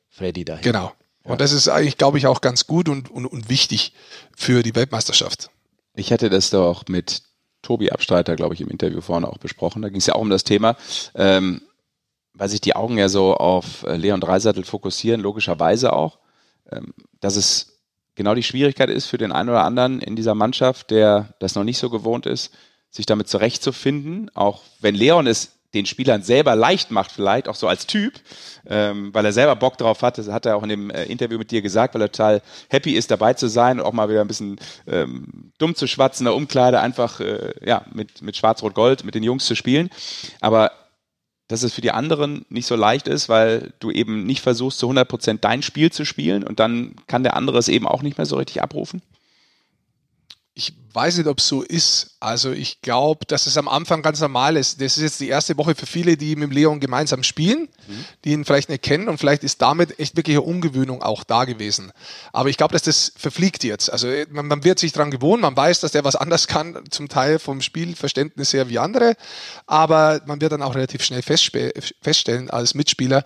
[0.09, 0.63] Freddy dahin.
[0.63, 0.91] Genau.
[1.23, 1.37] Und ja.
[1.37, 3.93] das ist eigentlich, glaube ich, auch ganz gut und, und, und wichtig
[4.35, 5.49] für die Weltmeisterschaft.
[5.95, 7.23] Ich hätte das doch mit
[7.61, 9.81] Tobi Abstreiter, glaube ich, im Interview vorne auch besprochen.
[9.81, 10.75] Da ging es ja auch um das Thema,
[11.15, 11.61] ähm,
[12.33, 16.17] weil sich die Augen ja so auf äh, Leon Dreisattel fokussieren, logischerweise auch,
[16.71, 17.70] ähm, dass es
[18.15, 21.63] genau die Schwierigkeit ist für den einen oder anderen in dieser Mannschaft, der das noch
[21.63, 22.53] nicht so gewohnt ist,
[22.89, 27.67] sich damit zurechtzufinden, auch wenn Leon es den Spielern selber leicht macht, vielleicht auch so
[27.67, 28.13] als Typ,
[28.67, 30.17] ähm, weil er selber Bock drauf hat.
[30.17, 32.91] Das hat er auch in dem äh, Interview mit dir gesagt, weil er total happy
[32.91, 36.35] ist, dabei zu sein und auch mal wieder ein bisschen ähm, dumm zu schwatzen, der
[36.35, 39.89] Umkleide einfach äh, ja, mit, mit Schwarz-Rot-Gold, mit den Jungs zu spielen.
[40.41, 40.71] Aber
[41.51, 44.85] dass es für die anderen nicht so leicht ist, weil du eben nicht versuchst, zu
[44.87, 48.17] 100 Prozent dein Spiel zu spielen und dann kann der andere es eben auch nicht
[48.17, 49.01] mehr so richtig abrufen?
[50.53, 52.17] Ich weiß nicht, ob es so ist.
[52.19, 54.81] Also ich glaube, dass es am Anfang ganz normal ist.
[54.81, 58.05] Das ist jetzt die erste Woche für viele, die mit Leon gemeinsam spielen, mhm.
[58.25, 61.45] die ihn vielleicht nicht kennen und vielleicht ist damit echt wirklich eine Umgewöhnung auch da
[61.45, 61.91] gewesen.
[62.33, 63.91] Aber ich glaube, dass das verfliegt jetzt.
[63.91, 67.07] Also man, man wird sich daran gewohnen, man weiß, dass der was anders kann, zum
[67.07, 69.15] Teil vom Spielverständnis her wie andere,
[69.67, 73.23] aber man wird dann auch relativ schnell feststellen als Mitspieler,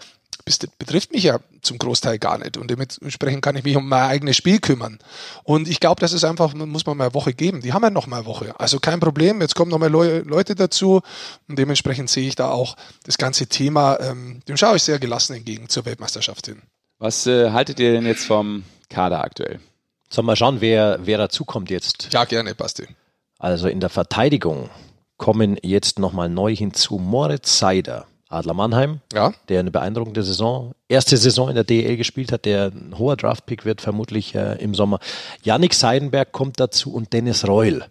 [0.77, 2.57] betrifft mich ja zum Großteil gar nicht.
[2.57, 4.99] Und dementsprechend kann ich mich um mein eigenes Spiel kümmern.
[5.43, 7.61] Und ich glaube, das ist einfach, muss man mal eine Woche geben.
[7.61, 8.59] Die haben ja noch mal eine Woche.
[8.59, 9.41] Also kein Problem.
[9.41, 11.01] Jetzt kommen noch mal Leute dazu.
[11.47, 15.35] Und dementsprechend sehe ich da auch das ganze Thema, ähm, dem schaue ich sehr gelassen
[15.35, 16.61] entgegen zur Weltmeisterschaft hin.
[16.99, 19.59] Was äh, haltet ihr denn jetzt vom Kader aktuell?
[20.09, 22.09] Sollen wir schauen, wer, wer dazukommt jetzt?
[22.13, 22.87] Ja, gerne, Basti.
[23.39, 24.69] Also in der Verteidigung
[25.17, 29.33] kommen jetzt nochmal neu hinzu Moritz Seider, Adler Mannheim, ja.
[29.49, 33.65] der eine beeindruckende Saison, erste Saison in der DL gespielt hat, der ein hoher Draftpick
[33.65, 34.99] wird, vermutlich äh, im Sommer.
[35.43, 37.85] Yannick Seidenberg kommt dazu und Dennis Reul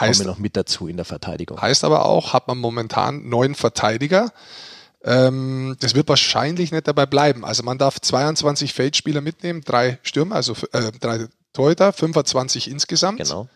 [0.00, 1.60] heißt, kommen noch mit dazu in der Verteidigung.
[1.60, 4.32] Heißt aber auch, hat man momentan neun Verteidiger.
[5.04, 7.44] Ähm, das wird wahrscheinlich nicht dabei bleiben.
[7.44, 13.18] Also man darf 22 Feldspieler mitnehmen, drei Stürmer, also äh, drei Torhüter, 25 insgesamt.
[13.18, 13.48] Genau.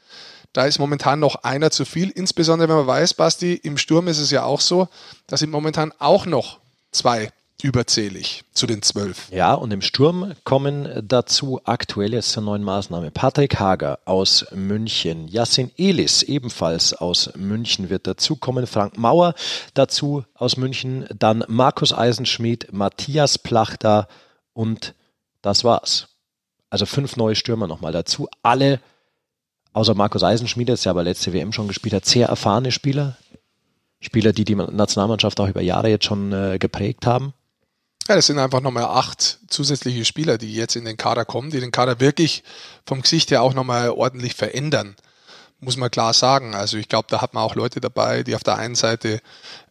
[0.52, 2.10] Da ist momentan noch einer zu viel.
[2.10, 4.88] Insbesondere wenn man weiß, Basti, im Sturm ist es ja auch so,
[5.26, 6.58] da sind momentan auch noch
[6.92, 7.30] zwei
[7.62, 9.30] überzählig zu den zwölf.
[9.30, 15.26] Ja, und im Sturm kommen dazu aktuell jetzt zur neuen Maßnahme Patrick Hager aus München,
[15.28, 19.34] Yassin Elis ebenfalls aus München wird dazukommen, Frank Mauer
[19.74, 24.06] dazu aus München, dann Markus Eisenschmidt, Matthias Plachter
[24.52, 24.94] und
[25.40, 26.08] das war's.
[26.68, 28.80] Also fünf neue Stürmer nochmal dazu, alle
[29.76, 33.16] außer Markus Eisenschmied, der aber letzte WM schon gespielt hat, sehr erfahrene Spieler.
[34.00, 37.34] Spieler, die die Nationalmannschaft auch über Jahre jetzt schon äh, geprägt haben.
[38.08, 41.60] Ja, das sind einfach nochmal acht zusätzliche Spieler, die jetzt in den Kader kommen, die
[41.60, 42.42] den Kader wirklich
[42.86, 44.96] vom Gesicht her auch nochmal ordentlich verändern
[45.58, 46.54] muss man klar sagen.
[46.54, 49.20] Also ich glaube, da hat man auch Leute dabei, die auf der einen Seite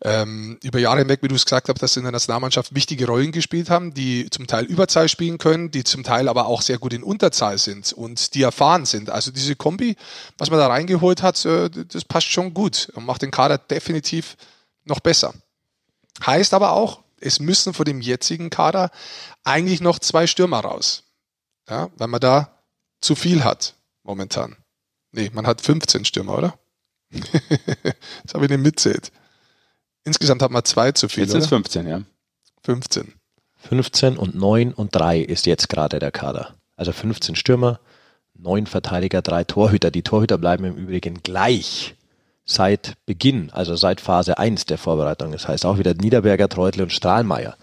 [0.01, 3.05] ähm, über Jahre hinweg, wie du es gesagt hast, dass sie in der Nationalmannschaft wichtige
[3.05, 6.79] Rollen gespielt haben, die zum Teil Überzahl spielen können, die zum Teil aber auch sehr
[6.79, 9.09] gut in Unterzahl sind und die erfahren sind.
[9.09, 9.95] Also diese Kombi,
[10.37, 14.37] was man da reingeholt hat, äh, das passt schon gut und macht den Kader definitiv
[14.85, 15.33] noch besser.
[16.25, 18.91] Heißt aber auch, es müssen vor dem jetzigen Kader
[19.43, 21.03] eigentlich noch zwei Stürmer raus.
[21.69, 22.51] Ja, weil man da
[23.01, 24.55] zu viel hat momentan.
[25.15, 26.59] Nee, man hat 15 Stürmer, oder?
[27.11, 29.11] das habe ich nicht mitzählt.
[30.03, 31.23] Insgesamt hat man zwei zu viel.
[31.23, 32.01] Jetzt sind es 15, ja.
[32.63, 33.13] 15.
[33.59, 36.55] 15 und 9 und 3 ist jetzt gerade der Kader.
[36.75, 37.79] Also 15 Stürmer,
[38.33, 39.89] neun Verteidiger, drei Torhüter.
[39.89, 41.95] Die Torhüter bleiben im Übrigen gleich
[42.43, 45.31] seit Beginn, also seit Phase 1 der Vorbereitung.
[45.31, 47.55] Das heißt auch wieder Niederberger, Treutle und Strahlmeier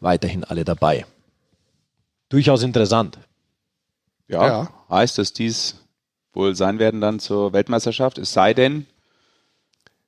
[0.00, 1.04] weiterhin alle dabei.
[2.30, 3.18] Durchaus interessant.
[4.26, 5.83] Ja, ja, heißt, dass dies
[6.34, 8.86] wohl sein werden dann zur Weltmeisterschaft, es sei denn,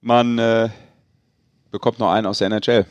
[0.01, 0.69] man äh,
[1.71, 2.87] bekommt noch einen aus der NHL.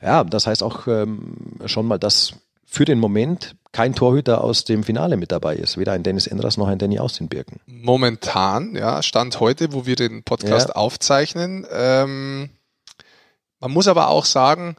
[0.00, 4.84] Ja, das heißt auch ähm, schon mal, dass für den Moment kein Torhüter aus dem
[4.84, 5.78] Finale mit dabei ist.
[5.78, 7.60] Weder ein Dennis Endras noch ein Danny Austin-Birken.
[7.66, 10.74] Momentan, ja, Stand heute, wo wir den Podcast ja.
[10.74, 11.66] aufzeichnen.
[11.70, 12.50] Ähm,
[13.60, 14.76] man muss aber auch sagen,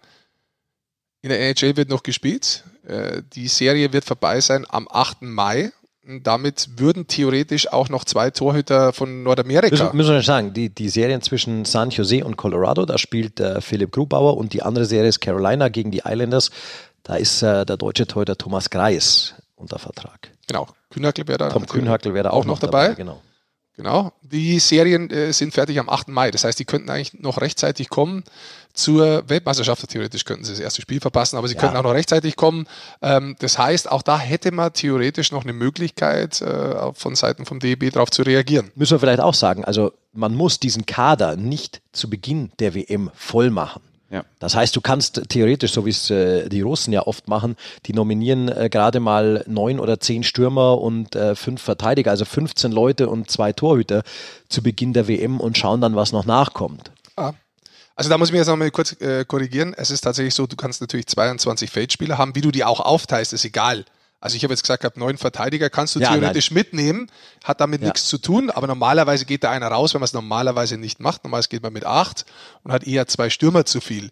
[1.22, 2.64] in der NHL wird noch gespielt.
[2.88, 5.24] Äh, die Serie wird vorbei sein am 8.
[5.24, 5.72] Mai.
[6.24, 9.70] Damit würden theoretisch auch noch zwei Torhüter von Nordamerika.
[9.70, 13.62] Müssen, müssen wir sagen, die, die Serien zwischen San Jose und Colorado, da spielt äh,
[13.62, 16.50] Philipp Grubauer und die andere Serie ist Carolina gegen die Islanders.
[17.04, 20.32] Da ist äh, der deutsche Torhüter Thomas Greis unter Vertrag.
[20.48, 20.68] Genau.
[20.90, 22.90] Kühnhackel wäre da, Tom Kühnhackel wäre da auch, auch, noch dabei.
[22.90, 22.96] dabei.
[22.96, 23.22] Genau.
[23.80, 24.12] Genau.
[24.24, 26.10] Die Serien äh, sind fertig am 8.
[26.10, 26.32] Mai.
[26.32, 28.26] Das heißt, die könnten eigentlich noch rechtzeitig kommen
[28.74, 29.88] zur Weltmeisterschaft.
[29.88, 31.62] Theoretisch könnten sie das erste Spiel verpassen, aber sie ja.
[31.62, 32.68] könnten auch noch rechtzeitig kommen.
[33.02, 37.62] Ähm, das heißt, auch da hätte man theoretisch noch eine Möglichkeit, äh, von Seiten vom
[37.62, 38.70] DEB darauf zu reagieren.
[38.76, 43.12] Müssen wir vielleicht auch sagen, also man muss diesen Kader nicht zu Beginn der WM
[43.16, 43.82] voll machen.
[44.10, 44.26] Ja.
[44.40, 47.94] Das heißt, du kannst theoretisch, so wie es äh, die Russen ja oft machen, die
[47.94, 53.08] nominieren äh, gerade mal neun oder zehn Stürmer und äh, fünf Verteidiger, also 15 Leute
[53.08, 54.04] und zwei Torhüter
[54.48, 56.92] zu Beginn der WM und schauen dann, was noch nachkommt.
[57.16, 57.34] Ah.
[57.96, 59.76] Also da muss ich mich jetzt nochmal kurz äh, korrigieren.
[59.76, 62.34] Es ist tatsächlich so, du kannst natürlich 22 Feldspieler haben.
[62.34, 63.84] Wie du die auch aufteilst, ist egal.
[64.22, 66.56] Also ich habe jetzt gesagt, neun Verteidiger kannst du ja, theoretisch nein.
[66.56, 67.12] mitnehmen,
[67.44, 67.88] hat damit ja.
[67.88, 71.24] nichts zu tun, aber normalerweise geht da einer raus, wenn man es normalerweise nicht macht.
[71.24, 72.26] Normalerweise geht man mit acht
[72.64, 74.10] und hat eher zwei Stürmer zu viel.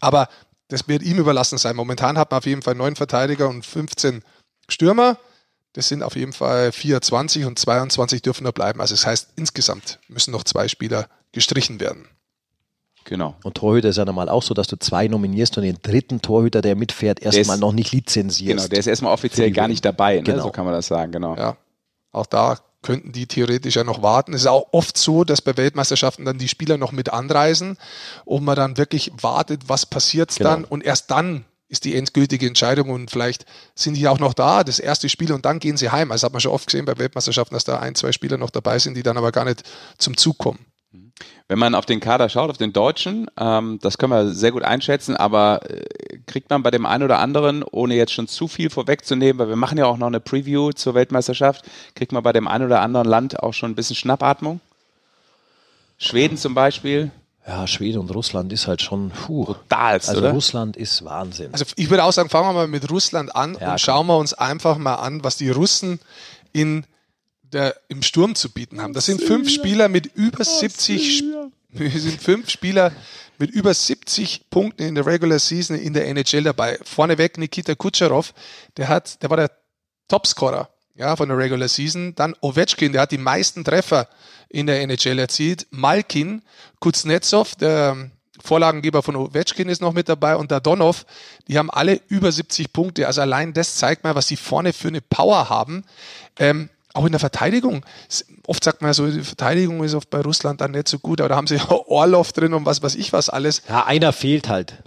[0.00, 0.28] Aber
[0.68, 1.76] das wird ihm überlassen sein.
[1.76, 4.24] Momentan hat man auf jeden Fall neun Verteidiger und 15
[4.68, 5.18] Stürmer.
[5.74, 8.80] Das sind auf jeden Fall 24 und 22 dürfen nur bleiben.
[8.80, 12.08] Also das heißt, insgesamt müssen noch zwei Spieler gestrichen werden.
[13.04, 13.34] Genau.
[13.44, 16.62] Und Torhüter ist ja normal auch so, dass du zwei nominierst und den dritten Torhüter,
[16.62, 18.56] der mitfährt, erstmal noch nicht lizenzierst.
[18.56, 20.22] Genau, der ist erstmal offiziell gar nicht dabei, ne?
[20.22, 20.44] genau.
[20.44, 21.36] so kann man das sagen, genau.
[21.36, 21.56] Ja,
[22.12, 24.34] auch da könnten die theoretisch ja noch warten.
[24.34, 27.78] Es ist auch oft so, dass bei Weltmeisterschaften dann die Spieler noch mit anreisen
[28.24, 30.50] und man dann wirklich wartet, was passiert genau.
[30.50, 34.64] dann und erst dann ist die endgültige Entscheidung und vielleicht sind die auch noch da,
[34.64, 36.12] das erste Spiel und dann gehen sie heim.
[36.12, 38.78] Also hat man schon oft gesehen bei Weltmeisterschaften, dass da ein, zwei Spieler noch dabei
[38.78, 39.62] sind, die dann aber gar nicht
[39.98, 40.64] zum Zug kommen.
[41.46, 44.62] Wenn man auf den Kader schaut, auf den Deutschen, ähm, das können wir sehr gut
[44.62, 45.84] einschätzen, aber äh,
[46.26, 49.56] kriegt man bei dem einen oder anderen, ohne jetzt schon zu viel vorwegzunehmen, weil wir
[49.56, 53.06] machen ja auch noch eine Preview zur Weltmeisterschaft, kriegt man bei dem einen oder anderen
[53.06, 54.60] Land auch schon ein bisschen Schnappatmung?
[55.98, 57.10] Schweden zum Beispiel?
[57.46, 59.44] Ja, Schweden und Russland ist halt schon puh.
[59.44, 60.32] brutalst, also oder?
[60.32, 61.50] Russland ist Wahnsinn.
[61.52, 64.16] Also ich würde auch sagen, fangen wir mal mit Russland an ja, und schauen wir
[64.16, 66.00] uns einfach mal an, was die Russen
[66.54, 66.84] in
[67.54, 68.92] der im Sturm zu bieten haben.
[68.92, 71.24] Das sind fünf Spieler mit über 70
[71.74, 72.92] sind fünf Spieler
[73.38, 76.78] mit über 70 Punkten in der Regular Season in der NHL dabei.
[76.84, 78.32] Vorneweg Nikita Kutscherow,
[78.76, 79.50] der hat, der war der
[80.08, 82.14] Topscorer ja, von der Regular Season.
[82.14, 84.08] Dann Ovechkin, der hat die meisten Treffer
[84.48, 85.66] in der NHL erzielt.
[85.70, 86.42] Malkin,
[86.78, 91.06] Kuznetsov, der Vorlagengeber von Ovechkin ist noch mit dabei und der Donov,
[91.48, 93.06] die haben alle über 70 Punkte.
[93.06, 95.84] Also allein das zeigt mal, was sie vorne für eine Power haben.
[96.38, 97.84] Ähm, auch in der Verteidigung.
[98.46, 101.20] Oft sagt man ja so, die Verteidigung ist oft bei Russland dann nicht so gut,
[101.20, 103.62] aber da haben sie ja Orlov drin und was weiß ich was alles.
[103.68, 104.82] Ja, einer fehlt halt.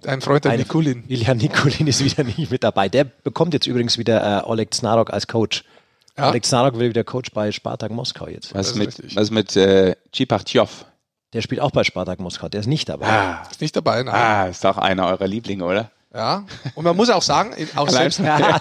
[0.00, 1.04] Dein Freund, der Nikulin.
[1.06, 2.88] Ilya Nikulin ist wieder nicht mit dabei.
[2.88, 5.62] Der bekommt jetzt übrigens wieder äh, Oleg Znarok als Coach.
[6.18, 6.30] Ja.
[6.30, 8.52] Oleg Znarok will wieder Coach bei Spartak Moskau jetzt.
[8.52, 10.86] Was mit, was mit äh, Chipachtjov?
[11.34, 12.48] Der spielt auch bei Spartak Moskau.
[12.48, 13.06] Der ist nicht dabei.
[13.06, 14.14] Ah, ist nicht dabei, nein.
[14.14, 15.90] Ah, ist doch einer eurer Lieblinge, oder?
[16.14, 16.44] Ja,
[16.74, 18.60] und man muss auch sagen, auch selbst, ja,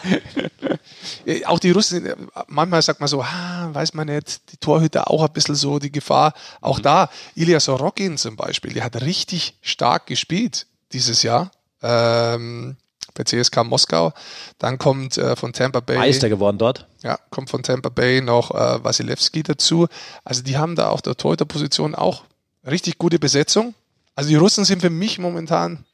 [1.45, 2.09] auch die Russen,
[2.47, 5.91] manchmal sagt man so, ah, weiß man nicht, die Torhüter auch ein bisschen so die
[5.91, 6.33] Gefahr.
[6.61, 6.83] Auch mhm.
[6.83, 11.51] da, Ilya Sorokin zum Beispiel, der hat richtig stark gespielt dieses Jahr.
[11.81, 12.77] Ähm,
[13.13, 14.13] bei CSK Moskau.
[14.57, 15.97] Dann kommt äh, von Tampa Bay.
[15.97, 16.87] Meister geworden dort.
[17.03, 19.87] Ja, kommt von Tampa Bay noch äh, Wasilewski dazu.
[20.23, 22.23] Also die haben da auf der Torhüterposition auch
[22.65, 23.73] richtig gute Besetzung.
[24.15, 25.85] Also die Russen sind für mich momentan,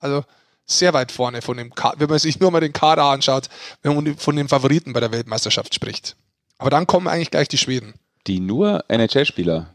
[0.00, 0.24] also
[0.66, 3.48] sehr weit vorne von dem Kader, wenn man sich nur mal den Kader anschaut,
[3.82, 6.16] wenn man von den Favoriten bei der Weltmeisterschaft spricht.
[6.58, 7.94] Aber dann kommen eigentlich gleich die Schweden.
[8.26, 9.74] Die nur NHL-Spieler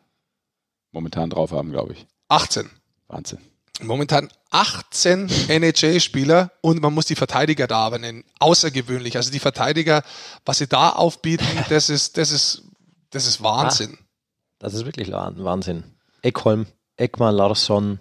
[0.92, 2.08] momentan drauf haben, glaube ich.
[2.30, 2.70] 18.
[3.08, 3.40] Wahnsinn.
[3.82, 8.24] Momentan 18 NHL-Spieler und man muss die Verteidiger da aber nennen.
[8.40, 9.18] Außergewöhnlich.
[9.18, 10.04] Also die Verteidiger,
[10.46, 12.64] was sie da aufbieten, das ist, das ist,
[13.12, 13.98] das ist Wahnsinn.
[14.00, 14.06] Ah,
[14.60, 15.84] das ist wirklich Wahnsinn.
[16.22, 16.66] Eckholm,
[16.98, 18.00] Ekman Larsson,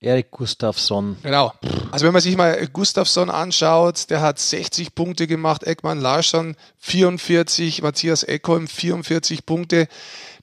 [0.00, 1.18] Erik Gustafsson.
[1.22, 1.52] Genau.
[1.90, 7.82] Also wenn man sich mal Gustafsson anschaut, der hat 60 Punkte gemacht, Eckmann Larsson 44,
[7.82, 9.88] Matthias Eckholm 44 Punkte.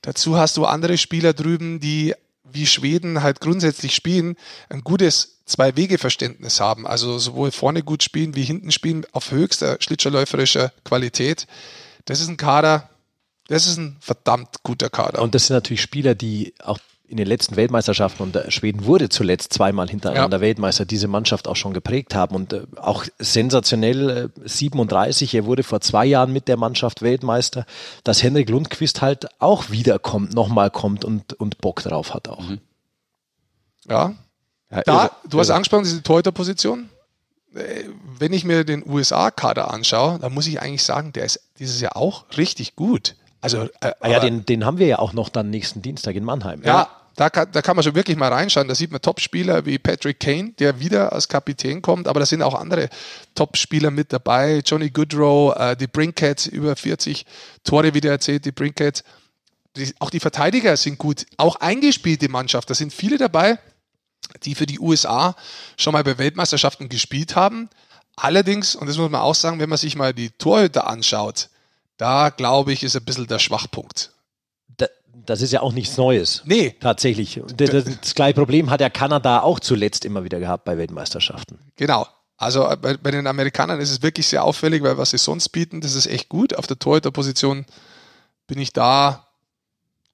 [0.03, 4.35] Dazu hast du andere Spieler drüben, die wie Schweden halt grundsätzlich spielen,
[4.69, 6.85] ein gutes Zwei-Wege-Verständnis haben.
[6.85, 11.47] Also sowohl vorne gut spielen wie hinten spielen auf höchster schlittschuhläuferischer Qualität.
[12.05, 12.89] Das ist ein Kader,
[13.47, 15.21] das ist ein verdammt guter Kader.
[15.21, 19.53] Und das sind natürlich Spieler, die auch in den letzten Weltmeisterschaften und Schweden wurde zuletzt
[19.53, 20.41] zweimal hintereinander ja.
[20.41, 25.63] Weltmeister, diese Mannschaft auch schon geprägt haben und äh, auch sensationell äh, 37, er wurde
[25.63, 27.65] vor zwei Jahren mit der Mannschaft Weltmeister,
[28.03, 32.41] dass Henrik Lundqvist halt auch wiederkommt, nochmal kommt und, und Bock drauf hat auch.
[32.41, 32.59] Mhm.
[33.87, 34.13] Ja,
[34.69, 36.89] ja da, irre, du hast angesprochen, diese Torhüter-Position.
[37.55, 37.85] Äh,
[38.19, 41.95] wenn ich mir den USA-Kader anschaue, dann muss ich eigentlich sagen, der ist dieses Jahr
[41.95, 43.15] auch richtig gut.
[43.55, 46.61] Also, äh, ja, den, den haben wir ja auch noch dann nächsten Dienstag in Mannheim.
[46.63, 46.89] Ja, ja.
[47.15, 48.67] Da, kann, da kann man schon wirklich mal reinschauen.
[48.67, 52.43] Da sieht man Topspieler wie Patrick Kane, der wieder als Kapitän kommt, aber da sind
[52.43, 52.89] auch andere
[53.33, 54.61] Topspieler mit dabei.
[54.63, 57.25] Johnny Goodrow, äh, die Brinkett, über 40
[57.63, 59.03] Tore wieder erzählt, die Brinkett.
[59.75, 62.69] Die, auch die Verteidiger sind gut, auch eingespielte Mannschaft.
[62.69, 63.57] Da sind viele dabei,
[64.43, 65.35] die für die USA
[65.75, 67.69] schon mal bei Weltmeisterschaften gespielt haben.
[68.15, 71.49] Allerdings, und das muss man auch sagen, wenn man sich mal die Torhüter anschaut,
[71.97, 74.11] da glaube ich, ist ein bisschen der Schwachpunkt.
[75.25, 76.43] Das ist ja auch nichts Neues.
[76.45, 76.75] Nee.
[76.79, 77.41] Tatsächlich.
[77.55, 81.59] Das, das gleiche Problem hat ja Kanada auch zuletzt immer wieder gehabt bei Weltmeisterschaften.
[81.75, 82.07] Genau.
[82.37, 85.49] Also äh, bei, bei, den Amerikanern ist es wirklich sehr auffällig, weil was sie sonst
[85.49, 86.55] bieten, das ist echt gut.
[86.55, 87.65] Auf der Torhüterposition
[88.45, 89.27] bin ich da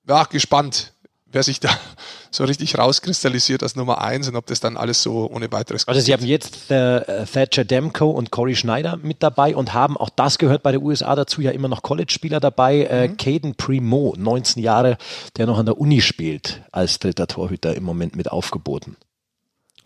[0.07, 0.92] ja, gespannt,
[1.33, 1.69] wer sich da
[2.31, 6.01] so richtig rauskristallisiert als Nummer eins und ob das dann alles so ohne weiteres Also
[6.01, 10.37] sie haben jetzt äh, Thatcher Demko und Corey Schneider mit dabei und haben, auch das
[10.37, 12.85] gehört bei der USA dazu, ja immer noch College-Spieler dabei.
[12.85, 13.17] Äh, mhm.
[13.17, 14.97] Caden Primo, 19 Jahre,
[15.37, 18.95] der noch an der Uni spielt, als dritter Torhüter im Moment mit aufgeboten.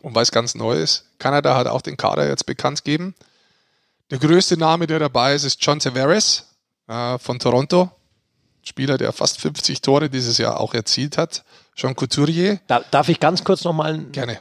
[0.02, 3.16] Und weil es ganz neu ist, Kanada hat auch den Kader jetzt bekannt gegeben.
[4.12, 6.46] Der größte Name, der dabei ist, ist John Tavares
[6.88, 7.92] äh, von Toronto.
[8.68, 11.44] Spieler, der fast 50 Tore dieses Jahr auch erzielt hat.
[11.76, 12.60] Jean Couturier.
[12.68, 14.40] Da, darf ich ganz kurz nochmal Gerne.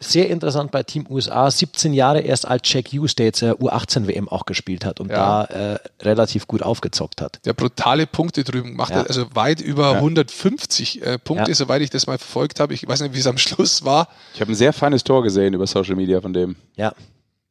[0.00, 4.28] Sehr interessant bei Team USA, 17 Jahre erst als Jack Hughes, der jetzt äh, U18-WM
[4.28, 5.44] auch gespielt hat und ja.
[5.46, 7.40] da äh, relativ gut aufgezockt hat.
[7.44, 8.98] Der brutale Punkte drüben gemacht ja.
[8.98, 9.96] hat, also weit über ja.
[9.96, 12.74] 150 äh, Punkte, soweit ich das mal verfolgt habe.
[12.74, 14.06] Ich weiß nicht, wie es am Schluss war.
[14.34, 16.54] Ich habe ein sehr feines Tor gesehen über Social Media von dem.
[16.76, 16.94] Ja.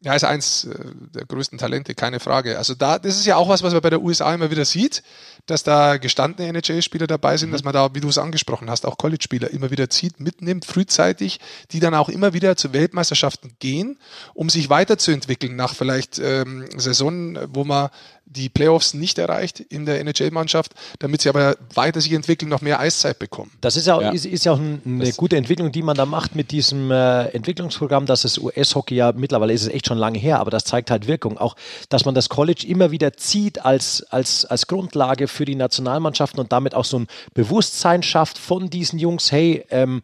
[0.08, 0.74] Ja, ist eins äh,
[1.14, 2.58] der größten Talente, keine Frage.
[2.58, 5.04] Also da, das ist ja auch was, was man bei der USA immer wieder sieht,
[5.48, 7.52] dass da gestandene NHL-Spieler dabei sind, mhm.
[7.52, 11.42] dass man da, wie du es angesprochen hast, auch College-Spieler immer wieder zieht, mitnimmt, frühzeitig,
[11.72, 14.00] die dann auch immer wieder zu Weltmeisterschaften gehen,
[14.34, 17.90] um sich weiterzuentwickeln nach vielleicht ähm, Saisonen, wo man
[18.30, 22.80] die Playoffs nicht erreicht in der NHL-Mannschaft, damit sie aber weiter sich entwickeln, noch mehr
[22.80, 23.52] Eiszeit bekommen.
[23.62, 24.12] Das ist ja, ja.
[24.12, 27.26] Ist, ist ja auch eine das gute Entwicklung, die man da macht mit diesem äh,
[27.30, 30.92] Entwicklungsprogramm, dass das US-Hockey ja mittlerweile ist es echt schon lange her, aber das zeigt
[30.92, 31.38] halt Wirkung.
[31.38, 31.56] Auch,
[31.90, 36.52] dass man das College immer wieder zieht als, als, als Grundlage für die Nationalmannschaften und
[36.52, 40.02] damit auch so ein Bewusstsein schafft von diesen Jungs, hey, ähm,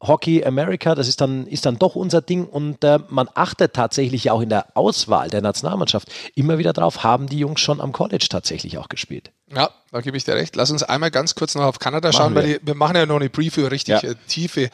[0.00, 4.30] Hockey America, das ist dann, ist dann doch unser Ding und äh, man achtet tatsächlich
[4.30, 8.26] auch in der Auswahl der Nationalmannschaft immer wieder drauf, haben die Jungs schon am College
[8.30, 9.32] tatsächlich auch gespielt.
[9.52, 10.54] Ja, da gebe ich dir recht.
[10.54, 12.42] Lass uns einmal ganz kurz noch auf Kanada schauen, wir.
[12.42, 14.10] weil die, wir machen ja noch eine Preview, richtig ja.
[14.10, 14.70] äh, tiefe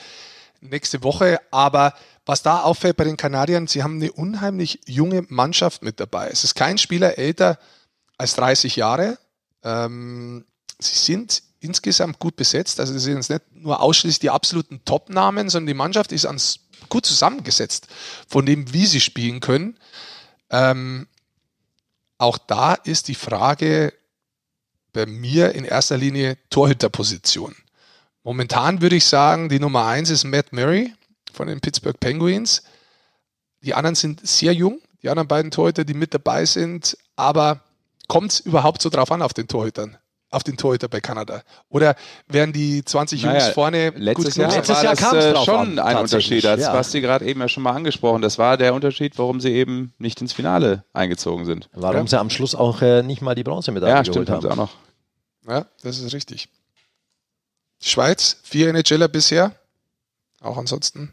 [0.61, 1.95] nächste Woche, aber
[2.27, 6.29] was da auffällt bei den Kanadiern, sie haben eine unheimlich junge Mannschaft mit dabei.
[6.31, 7.59] Es ist kein Spieler älter
[8.19, 9.19] als 30 Jahre.
[9.63, 10.45] Ähm,
[10.79, 12.79] sie sind insgesamt gut besetzt.
[12.79, 16.61] Also das sind jetzt nicht nur ausschließlich die absoluten Top-Namen, sondern die Mannschaft ist ans,
[16.89, 17.89] gut zusammengesetzt,
[18.29, 19.79] von dem, wie sie spielen können.
[20.51, 21.09] Ähm,
[22.19, 23.93] auch da ist die Frage
[24.93, 27.57] bei mir in erster Linie Torhüterposition.
[28.23, 30.95] Momentan würde ich sagen, die Nummer eins ist Matt Murray
[31.33, 32.63] von den Pittsburgh Penguins.
[33.63, 37.63] Die anderen sind sehr jung, die anderen beiden Torhüter, die mit dabei sind, aber
[38.09, 39.99] kommt es überhaupt so drauf an auf den Torhütern?
[40.35, 41.43] Auf den Torhüter bei Kanada?
[41.69, 45.79] Oder wären die 20 Jungs naja, vorne letztes Jahr, letztes Jahr war das äh, schon
[45.79, 46.45] an, ein Unterschied.
[46.45, 46.73] Das ja.
[46.73, 48.23] hast du gerade eben ja schon mal angesprochen.
[48.23, 51.69] Das war der Unterschied, warum sie eben nicht ins Finale eingezogen sind.
[51.73, 52.07] Warum ja.
[52.07, 54.51] sie am Schluss auch äh, nicht mal die Bronzemedaille ja, geholt stimmt, haben.
[54.51, 54.77] auch noch.
[55.49, 56.49] Ja, das ist richtig.
[57.81, 59.53] Schweiz, vier NHLer bisher.
[60.41, 61.13] Auch ansonsten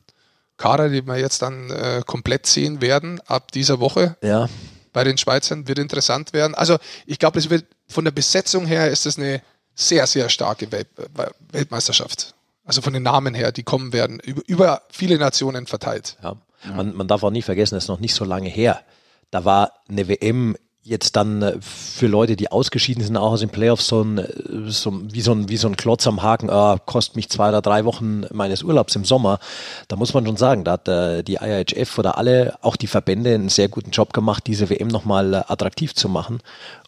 [0.57, 4.17] Kader, die wir jetzt dann äh, komplett sehen werden ab dieser Woche.
[4.21, 4.47] Ja
[4.93, 6.55] bei den Schweizern wird interessant werden.
[6.55, 9.41] Also ich glaube, es wird von der Besetzung her ist das eine
[9.75, 10.87] sehr, sehr starke Welt
[11.51, 12.33] Weltmeisterschaft.
[12.65, 16.17] Also von den Namen her, die kommen werden, über, über viele Nationen verteilt.
[16.21, 16.35] Ja.
[16.75, 18.81] Man, man darf auch nicht vergessen, es ist noch nicht so lange her.
[19.31, 23.49] Da war eine WM jetzt dann äh, für Leute, die ausgeschieden sind, auch aus den
[23.49, 24.27] Playoffs, so ein, äh,
[24.67, 27.61] so, wie, so ein, wie so ein Klotz am Haken, äh, kostet mich zwei oder
[27.61, 29.39] drei Wochen meines Urlaubs im Sommer.
[29.87, 33.33] Da muss man schon sagen, da hat äh, die IHF oder alle, auch die Verbände,
[33.33, 36.39] einen sehr guten Job gemacht, diese WM nochmal äh, attraktiv zu machen.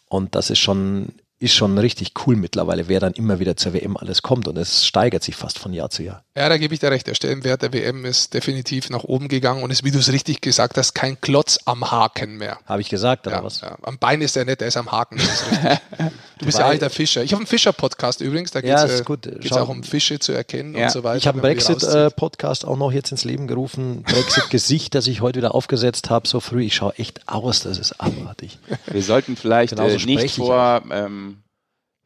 [0.08, 1.08] Und das ist schon
[1.40, 4.86] ist schon richtig cool mittlerweile, wer dann immer wieder zur WM alles kommt und es
[4.86, 6.24] steigert sich fast von Jahr zu Jahr.
[6.36, 7.06] Ja, da gebe ich dir recht.
[7.06, 10.40] Der Stellenwert der WM ist definitiv nach oben gegangen und ist, wie du es richtig
[10.40, 12.58] gesagt hast, kein Klotz am Haken mehr.
[12.66, 13.60] Habe ich gesagt, oder Ja, was?
[13.60, 13.76] ja.
[13.82, 15.18] Am Bein ist er nicht, der ist am Haken.
[16.44, 17.22] Du bist ja alter Fischer.
[17.22, 20.18] Ich habe einen Fischer-Podcast übrigens, da geht Ja, es ist äh, geht's auch um Fische
[20.18, 20.84] zu erkennen Ja.
[20.86, 21.16] und so weiter.
[21.16, 21.42] Ich habe einen.
[21.56, 24.02] Brexit-Podcast auch noch jetzt ins Leben gerufen.
[24.02, 26.62] Brexit-Gesicht, das ich heute wieder aufgesetzt habe, so früh.
[26.62, 28.58] Ich schaue echt aus, das ist abartig.
[28.86, 31.38] Wir sollten vielleicht äh, nicht vor ähm,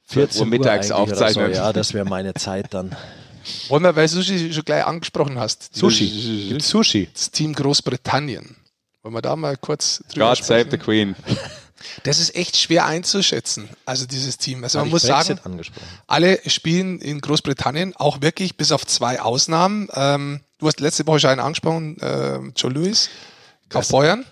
[0.07, 1.53] 12 Uhr mittags aufzeichnen.
[1.53, 1.61] So.
[1.61, 2.95] Ja, das wäre meine Zeit dann.
[3.69, 5.75] Wollen wir, weil Sushi schon gleich angesprochen hast.
[5.75, 6.49] Sushi.
[6.51, 7.09] Gibt's Sushi?
[7.13, 8.57] Das Team Großbritannien.
[9.03, 10.71] Wollen wir da mal kurz drüber God save sprechen?
[10.71, 11.17] the Queen.
[12.03, 14.63] Das ist echt schwer einzuschätzen, also dieses Team.
[14.65, 15.61] Also Hab man muss Brexit sagen,
[16.07, 19.89] alle spielen in Großbritannien, auch wirklich bis auf zwei Ausnahmen.
[19.95, 23.11] Ähm, du hast letzte Woche schon einen angesprochen, äh, Joe Lewis,
[23.69, 24.25] Kaufbeuern.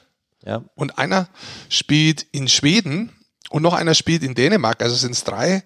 [0.45, 0.63] Ja.
[0.75, 1.29] Und einer
[1.69, 3.13] spielt in Schweden
[3.51, 4.83] und noch einer spielt in Dänemark.
[4.83, 5.63] Also sind es drei.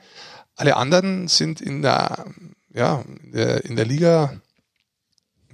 [0.56, 2.24] Alle anderen sind in der,
[2.74, 3.04] ja,
[3.64, 4.40] in der, Liga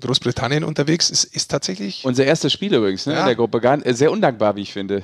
[0.00, 1.10] Großbritannien unterwegs.
[1.10, 3.20] Es ist tatsächlich, Unser erstes Spiel übrigens, ne, Ja.
[3.20, 3.60] in der Gruppe.
[3.60, 5.02] Gar, äh, sehr undankbar, wie ich finde.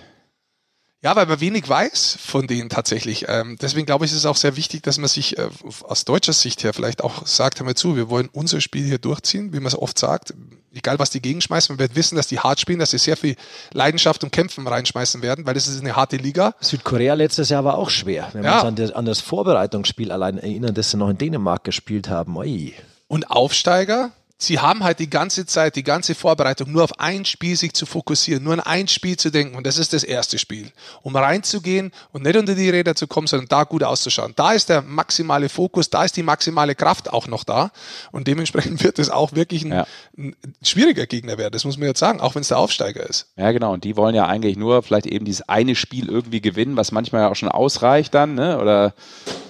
[1.02, 3.26] Ja, weil man wenig weiß von denen tatsächlich.
[3.28, 5.48] Ähm, deswegen glaube ich, ist es auch sehr wichtig, dass man sich äh,
[5.82, 8.98] aus deutscher Sicht her vielleicht auch sagt, hör mal zu, wir wollen unser Spiel hier
[8.98, 10.32] durchziehen, wie man es oft sagt.
[10.74, 13.36] Egal, was die gegenschmeißen, man wird wissen, dass die hart spielen, dass sie sehr viel
[13.72, 16.54] Leidenschaft und Kämpfen reinschmeißen werden, weil das ist eine harte Liga.
[16.60, 18.28] Südkorea letztes Jahr war auch schwer.
[18.32, 18.62] Wenn wir Ja.
[18.62, 22.36] uns an das, Vorbereitungsspiel allein erinnern, das sie noch in Dänemark gespielt haben.
[22.38, 22.72] Ui.
[23.06, 24.12] Und Aufsteiger,
[24.42, 27.86] sie haben halt die ganze Zeit, die ganze Vorbereitung nur auf ein Spiel sich zu
[27.86, 30.70] fokussieren, nur an ein Spiel zu denken und das ist das erste Spiel.
[31.02, 34.32] Um reinzugehen und nicht unter die Räder zu kommen, sondern da gut auszuschauen.
[34.36, 37.70] Da ist der maximale Fokus, da ist die maximale Kraft auch noch da
[38.10, 39.86] und dementsprechend wird es auch wirklich ein, Ja.
[40.16, 43.26] ein schwieriger Gegner werden, das muss man jetzt sagen, auch wenn es der Aufsteiger ist.
[43.36, 43.72] Ja, genau.
[43.72, 47.22] Und die wollen ja eigentlich nur vielleicht eben dieses eine Spiel irgendwie gewinnen, was manchmal
[47.22, 48.58] ja auch schon ausreicht dann, ne?
[48.58, 48.94] Oder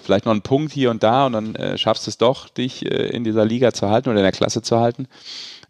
[0.04, 2.84] vielleicht noch einen Punkt hier und da und dann äh, schaffst du es doch, dich
[2.84, 4.81] äh, in dieser Liga zu halten oder in der Klasse zu halten.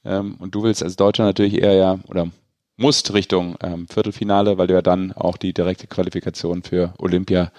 [0.04, 2.30] Ähm, und du willst als Deutscher natürlich eher ja oder
[2.76, 7.52] musst Richtung ähm, Viertelfinale, weil du ja dann auch die direkte Qualifikation für Olympia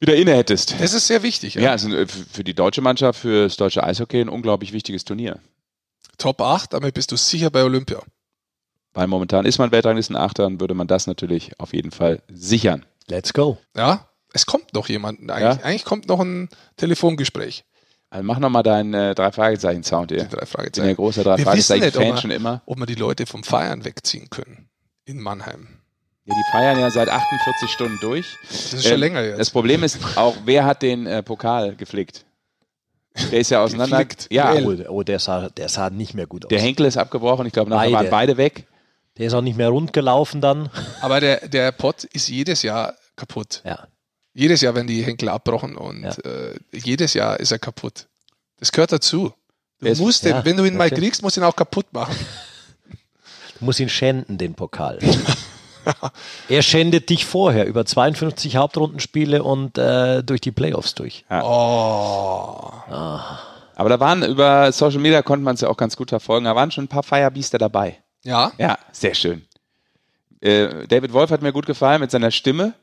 [0.00, 0.80] wieder inne hättest.
[0.80, 1.54] Das ist sehr wichtig.
[1.54, 5.40] Ja, äh, für für die deutsche Mannschaft, für das deutsche Eishockey ein unglaublich wichtiges Turnier.
[6.18, 8.00] Top 8, damit bist du sicher bei Olympia.
[8.92, 12.84] Weil momentan ist man Weltranglistenachter, dann würde man das natürlich auf jeden Fall sichern.
[13.06, 13.58] Let's go.
[13.76, 15.20] Ja, es kommt noch jemand.
[15.30, 15.64] Eigentlich, Ja?
[15.64, 17.64] eigentlich kommt noch ein Telefongespräch.
[18.10, 20.20] Also mach nochmal deinen äh, Die Drei-Fragezeichen-Sound hier.
[20.20, 20.88] drei Ich bin Fragezeichen.
[20.88, 22.62] ja großer Drei-Fragezeichen-Fan schon immer.
[22.66, 24.68] ob wir die Leute vom Feiern wegziehen können
[25.04, 25.68] in Mannheim.
[26.24, 28.26] Ja, die feiern ja seit 48 Stunden durch.
[28.48, 29.50] Das ist schon Ähm, länger Das jetzt.
[29.52, 32.24] Problem ist auch, wer hat den äh, Pokal geflickt?
[33.32, 34.06] Der ist ja auseinander.
[34.30, 34.54] Ja.
[34.54, 36.48] Oh, oh der, sah, der sah nicht mehr gut aus.
[36.50, 37.46] der Henkel ist abgebrochen.
[37.46, 37.94] Ich glaube, nachher Beide.
[37.94, 38.66] waren beide weg.
[39.16, 40.70] der ist auch nicht mehr rund gelaufen dann.
[41.00, 43.62] Aber der, der Pott ist jedes Jahr kaputt.
[43.64, 43.88] Ja.
[44.38, 46.10] Jedes Jahr werden die Henkel abbrochen und Ja.
[46.10, 48.06] äh, jedes Jahr ist er kaputt.
[48.60, 49.32] Das gehört dazu.
[49.80, 51.86] Du Es- musst den, ja, wenn du ihn mal kriegst, musst du ihn auch kaputt
[51.92, 52.14] machen.
[53.58, 55.00] Du musst ihn schänden, den Pokal.
[56.48, 61.24] er schändet dich vorher über 52 Hauptrundenspiele und äh, durch die Playoffs durch.
[61.28, 62.70] Oh.
[63.74, 66.44] Aber da waren über Social Media konnte man es ja auch ganz gut verfolgen.
[66.44, 67.98] Da waren schon ein paar Firebiester dabei.
[68.22, 69.44] Ja, Ja, sehr schön.
[70.40, 72.74] Äh, David Wolf hat mir gut gefallen mit seiner Stimme.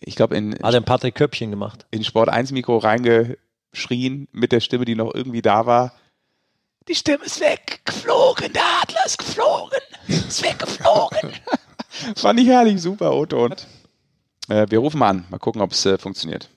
[0.00, 1.86] Ich glaube, in, Hat er ein Patrick Köpfchen gemacht.
[1.90, 5.92] in Sport 1 Mikro reingeschrien mit der Stimme, die noch irgendwie da war.
[6.88, 9.78] Die Stimme ist weggeflogen, der Adler ist geflogen,
[10.08, 11.32] ist weggeflogen.
[12.16, 13.54] Fand ich herrlich, super O-Ton.
[14.48, 16.48] Äh, wir rufen mal an, mal gucken, ob es äh, funktioniert.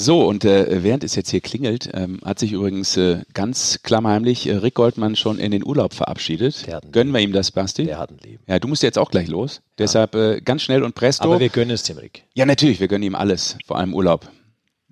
[0.00, 4.48] So, und äh, während es jetzt hier klingelt, ähm, hat sich übrigens äh, ganz klammheimlich
[4.48, 6.68] äh, Rick Goldmann schon in den Urlaub verabschiedet.
[6.92, 7.82] Gönnen wir ihm das, Basti?
[7.84, 8.40] Der hat ein Leben.
[8.46, 9.60] Ja, du musst jetzt auch gleich los.
[9.76, 11.24] Deshalb äh, ganz schnell und presto.
[11.24, 12.22] Aber wir gönnen es dem Rick.
[12.34, 14.30] Ja, natürlich, wir gönnen ihm alles, vor allem Urlaub.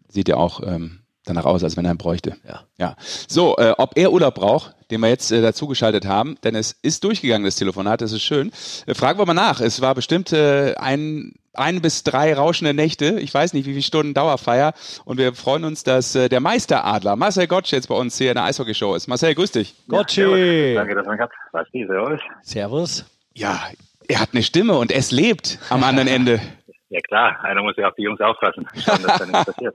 [0.09, 2.37] Sieht ja auch ähm, danach aus, als wenn er ihn bräuchte.
[2.45, 2.65] Ja.
[2.77, 2.97] Ja.
[3.29, 7.05] So, äh, ob er Urlaub braucht, den wir jetzt äh, dazugeschaltet haben, denn es ist
[7.05, 8.51] durchgegangen, das Telefonat, das ist schön.
[8.87, 9.61] Äh, fragen wir mal nach.
[9.61, 13.19] Es war bestimmt äh, ein, ein bis drei rauschende Nächte.
[13.21, 14.73] Ich weiß nicht, wie viele Stunden Dauerfeier.
[15.05, 18.37] Und wir freuen uns, dass äh, der Meisteradler, Marcel Gottsch, jetzt bei uns hier in
[18.37, 19.07] der Eishockeyshow ist.
[19.09, 19.75] Marcel, grüß dich.
[19.89, 20.75] Gotchi!
[20.75, 21.35] Danke, dass man gehabt.
[21.53, 22.21] Was die, servus.
[22.43, 23.05] Servus.
[23.35, 23.61] Ja,
[24.09, 26.41] er hat eine Stimme und es lebt am anderen Ende.
[26.89, 29.75] Ja klar, einer muss ja auf die Jungs aufpassen, schauen, dass da nichts passiert.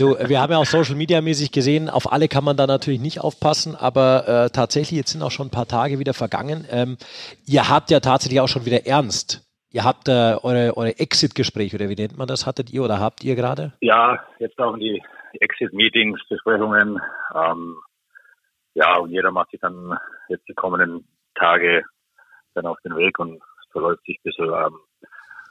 [0.00, 2.98] Du, wir haben ja auch Social Media mäßig gesehen, auf alle kann man da natürlich
[2.98, 6.66] nicht aufpassen, aber äh, tatsächlich, jetzt sind auch schon ein paar Tage wieder vergangen.
[6.68, 6.98] Ähm,
[7.46, 9.42] ihr habt ja tatsächlich auch schon wieder ernst
[9.72, 13.22] Ihr habt äh, eure, eure Exit-Gespräche, oder wie nennt man das, hattet ihr oder habt
[13.22, 13.72] ihr gerade?
[13.80, 15.00] Ja, jetzt auch die
[15.34, 17.00] Exit-Meetings, Besprechungen.
[17.34, 17.76] Ähm,
[18.74, 19.96] ja, und jeder macht sich dann
[20.28, 21.06] jetzt die kommenden
[21.36, 21.84] Tage
[22.54, 23.40] dann auf den Weg und
[23.70, 24.52] verläuft sich ein bisschen.
[24.52, 24.78] Ähm,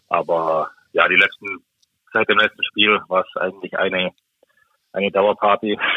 [0.10, 1.64] aber ja, die letzten,
[2.12, 4.12] seit dem letzten Spiel war es eigentlich eine,
[4.94, 5.80] eine Dauerparty.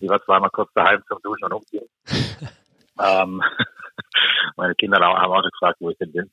[0.00, 1.88] Ich war zweimal kurz daheim zum Duschen und Umziehen.
[3.02, 3.42] ähm,
[4.56, 6.30] meine Kinder haben auch gefragt, wo ich denn bin.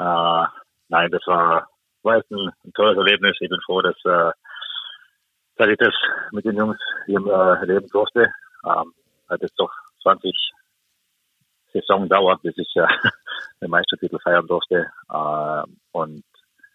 [0.00, 0.46] Äh,
[0.88, 1.68] nein, das war,
[2.02, 3.36] war jetzt ein, ein, tolles Erlebnis.
[3.40, 4.32] Ich bin froh, dass, äh,
[5.56, 5.94] dass ich das
[6.32, 8.32] mit den Jungs hier äh, erleben durfte.
[8.64, 8.94] Ähm,
[9.28, 9.72] hat jetzt doch
[10.02, 10.34] 20
[11.74, 12.86] Saison dauert, bis ich äh,
[13.60, 14.90] den Meistertitel feiern durfte.
[15.10, 16.24] Äh, und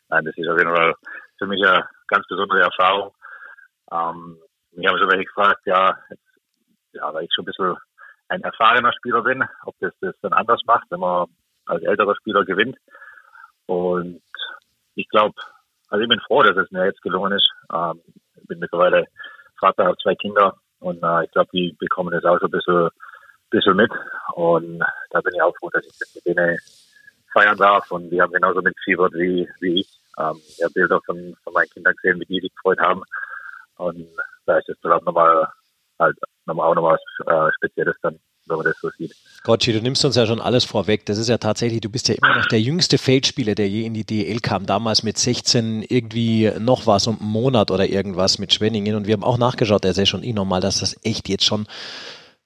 [0.09, 0.93] nein, das ist auf jeden Fall
[1.39, 3.11] für mich eine ganz besondere Erfahrung.
[3.91, 4.37] Ähm,
[4.73, 6.21] mich haben schon welche gefragt, ja, jetzt,
[6.93, 7.75] ja, weil ich schon ein bisschen
[8.27, 11.27] ein erfahrener Spieler bin, ob das das dann anders macht, wenn man
[11.65, 12.77] als älterer Spieler gewinnt.
[13.67, 14.21] Und
[14.95, 15.35] ich glaube,
[15.89, 17.49] also ich bin froh, dass es mir jetzt gelungen ist.
[17.73, 18.01] Ähm,
[18.35, 19.05] ich bin mittlerweile
[19.59, 22.89] Vater, habe zwei Kinder und äh, ich glaube, die bekommen das auch so ein bisschen,
[23.49, 23.91] bisschen mit.
[24.33, 24.79] Und
[25.11, 26.57] da bin ich auch froh, dass ich das mit denen
[27.33, 27.89] feiern darf.
[27.91, 29.99] Und die haben genauso mitgefiebert wie, wie ich.
[30.17, 33.03] Ähm, ich habe Bilder von, von meinen Kindern gesehen, wie die sich gefreut haben.
[33.77, 34.07] Und
[34.45, 35.47] da ist es dann auch nochmal,
[35.99, 39.15] halt, nochmal auch nochmal was äh, Spezielles dann wenn man das so sieht.
[39.43, 41.05] Gotchi, du nimmst uns ja schon alles vorweg.
[41.05, 43.93] Das ist ja tatsächlich, du bist ja immer noch der jüngste Feldspieler, der je in
[43.93, 44.65] die DL kam.
[44.65, 48.95] Damals mit 16 irgendwie noch was um einen Monat oder irgendwas mit Schwenningen.
[48.95, 51.67] Und wir haben auch nachgeschaut, der ist schon eh nochmal, dass das echt jetzt schon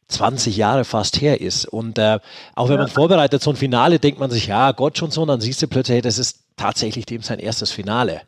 [0.09, 1.65] 20 Jahre fast her ist.
[1.65, 2.19] Und äh,
[2.55, 2.81] auch wenn ja.
[2.81, 5.61] man vorbereitet so ein Finale, denkt man sich, ja, Gott schon so, und dann siehst
[5.61, 8.21] du plötzlich, hey, das ist tatsächlich dem sein erstes Finale.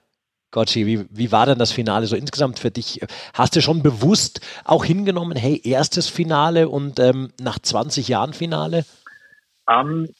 [0.51, 2.99] Gotchi, wie, wie war denn das Finale so insgesamt für dich?
[3.33, 8.83] Hast du schon bewusst auch hingenommen, hey, erstes Finale und ähm, nach 20 Jahren Finale?
[9.65, 10.15] Um, ähm,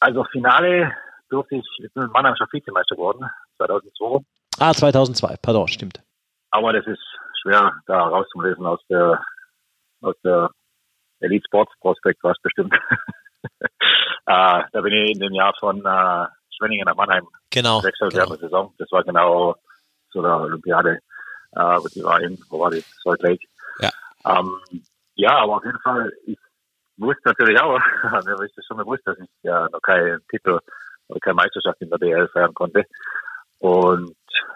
[0.00, 0.92] also Finale
[1.30, 3.24] durfte ich, ich bin mit Mannheim schon Vizemeister geworden,
[3.56, 4.24] 2002.
[4.58, 6.02] Ah, 2002, pardon, stimmt.
[6.50, 7.02] Aber das ist
[7.40, 9.22] schwer da rauszulesen aus der,
[10.02, 10.50] aus der
[11.20, 12.74] Elite Sports Prospekt, was bestimmt.
[12.74, 13.48] uh,
[14.26, 16.26] da bin ich in dem Jahr von uh,
[16.58, 18.24] Schwenningen nach Mannheim genau, wechselt genau.
[18.24, 18.74] während der Saison.
[18.78, 19.54] Das war genau
[20.10, 20.98] so der Olympiade,
[21.52, 22.84] äh, die war in, wo war die?
[23.02, 23.46] Salt Lake.
[23.78, 23.90] Ja.
[24.26, 24.82] Ähm,
[25.14, 26.38] ja, aber auf jeden Fall, ich
[26.96, 27.78] wusste natürlich auch,
[28.24, 30.58] mir ist schon bewusst, dass ich ja noch keinen Titel
[31.08, 32.84] oder keine Meisterschaft in der DL feiern konnte.
[33.58, 34.14] Und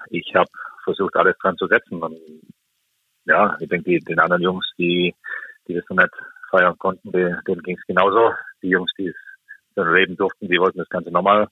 [0.09, 0.51] ich habe
[0.85, 2.03] versucht, alles dran zu setzen.
[2.03, 2.19] Und
[3.25, 5.15] ja, ich denke, den anderen Jungs, die,
[5.67, 6.15] die das noch nicht
[6.51, 8.33] feiern konnten, denen ging es genauso.
[8.63, 9.17] Die Jungs, die es
[9.75, 11.49] dann leben durften, die wollten das Ganze nochmal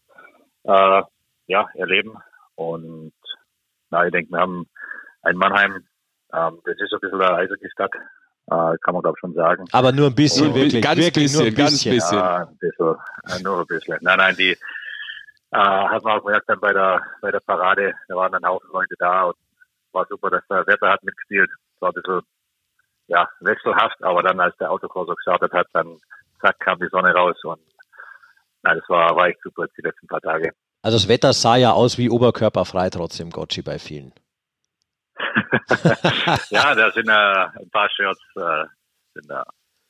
[0.65, 1.03] äh,
[1.47, 2.17] ja, erleben.
[2.55, 3.13] Und
[3.91, 4.67] na, ich denke, wir haben
[5.23, 5.85] ein Mannheim,
[6.33, 9.65] ähm, das ist ein bisschen eine Eishockey-Stadt, äh, kann man glaube schon sagen.
[9.73, 10.83] Aber nur ein bisschen, Und wirklich.
[10.83, 11.93] Ganz wirklich bisschen, nur ein bisschen.
[11.93, 12.19] Ganz bisschen.
[12.19, 12.97] Ja, ein bisschen,
[13.29, 13.99] äh, nur ein bisschen.
[14.01, 14.59] Nein, nein, die äh,
[15.57, 18.95] hat man auch gemerkt dann bei der, bei der Parade, da waren dann Haufen Leute
[18.99, 19.37] da und
[19.93, 21.51] war super, dass das Wetter hat mitgespielt.
[21.77, 22.21] Es war ein bisschen,
[23.07, 25.99] ja, wechselhaft, aber dann als der Autokorso gestartet hat, dann
[26.41, 27.61] zack, kam die Sonne raus und
[28.63, 30.53] nein, das war, war echt super die letzten paar Tage.
[30.85, 34.12] Also das Wetter sah ja aus wie oberkörperfrei trotzdem, Gotchi, bei vielen.
[36.51, 38.66] ja, da sind äh, ein paar Shirts äh,
[39.14, 39.45] sind da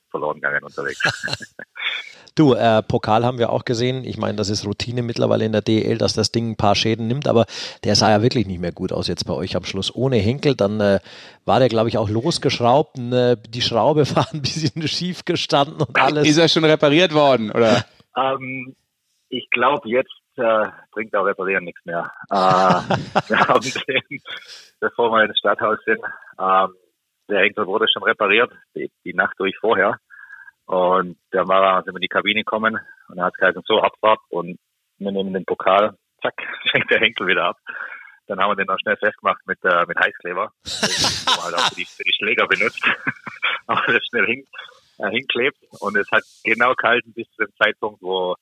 [0.09, 1.01] verloren gegangen unterwegs.
[2.35, 4.05] du, äh, Pokal haben wir auch gesehen.
[4.05, 7.07] Ich meine, das ist Routine mittlerweile in der DL, dass das Ding ein paar Schäden
[7.07, 7.45] nimmt, aber
[7.83, 9.93] der sah ja wirklich nicht mehr gut aus jetzt bei euch am Schluss.
[9.93, 11.01] Ohne Henkel, dann äh,
[11.43, 12.97] war der, glaube ich, auch losgeschraubt.
[12.99, 16.25] Äh, die Schraube war ein bisschen schief gestanden und alles.
[16.25, 17.83] Ist er schon repariert worden, oder?
[18.15, 18.77] Ähm,
[19.27, 22.11] ich glaube, jetzt äh, bringt auch Reparieren nichts mehr.
[22.29, 22.35] Äh,
[23.27, 24.21] wir haben den,
[24.79, 26.01] bevor wir ins Stadthaus sind,
[26.39, 26.75] ähm,
[27.29, 29.97] der Henkel wurde schon repariert, die, die Nacht durch vorher.
[30.65, 34.19] Und der war, sind wir in die Kabine gekommen und er hat gesagt, so Abfahrt
[34.29, 34.57] und
[34.97, 36.35] wir nehmen den Pokal, zack,
[36.71, 37.57] fängt der Henkel wieder ab.
[38.27, 41.75] Dann haben wir den noch schnell festgemacht mit, äh, mit Heißkleber, den halt auch für
[41.75, 42.83] die, für die Schläger benutzt,
[43.67, 44.45] aber das schnell hin,
[44.97, 48.35] äh, hinklebt und es hat genau gehalten bis zu dem Zeitpunkt, wo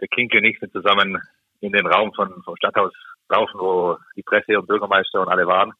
[0.00, 1.20] der Kinke und ich sind zusammen
[1.60, 2.92] in den Raum von, vom Stadthaus
[3.28, 5.72] laufen, wo die Presse und Bürgermeister und alle waren.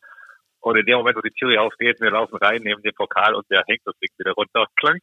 [0.61, 3.49] Und in dem Moment, wo die Tür aufgeht, wir laufen rein, nehmen den Pokal und
[3.51, 4.66] der hängt und fliegt wieder runter.
[4.77, 5.03] Klank.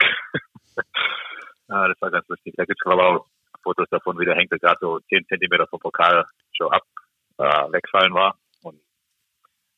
[1.67, 2.53] ah, das war ganz lustig.
[2.55, 3.25] Da gibt es aber auch
[3.63, 6.83] Fotos davon, wie der Henkel gerade so zehn Zentimeter vom Pokal schon ab
[7.39, 8.37] äh, wegfallen war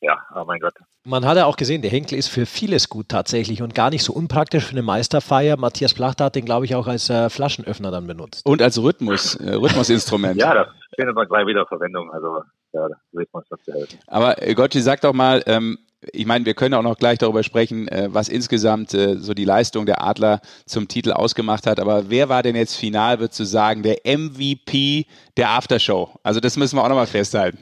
[0.00, 0.74] ja, oh mein Gott.
[1.04, 4.02] Man hat ja auch gesehen, der Henkel ist für vieles gut tatsächlich und gar nicht
[4.02, 5.56] so unpraktisch für eine Meisterfeier.
[5.56, 8.44] Matthias Plachter hat den, glaube ich, auch als äh, Flaschenöffner dann benutzt.
[8.46, 10.36] Und als Rhythmus, äh, Rhythmusinstrument.
[10.36, 12.10] ja, da findet man gleich wieder Verwendung.
[12.12, 12.42] Also
[12.72, 13.98] ja, Rhythmus hat helfen.
[14.06, 15.78] Aber äh, Gotti, sag doch mal, ähm,
[16.12, 19.44] ich meine, wir können auch noch gleich darüber sprechen, äh, was insgesamt äh, so die
[19.44, 21.78] Leistung der Adler zum Titel ausgemacht hat.
[21.78, 26.18] Aber wer war denn jetzt final, würdest du sagen, der MVP der Aftershow?
[26.22, 27.58] Also das müssen wir auch nochmal festhalten.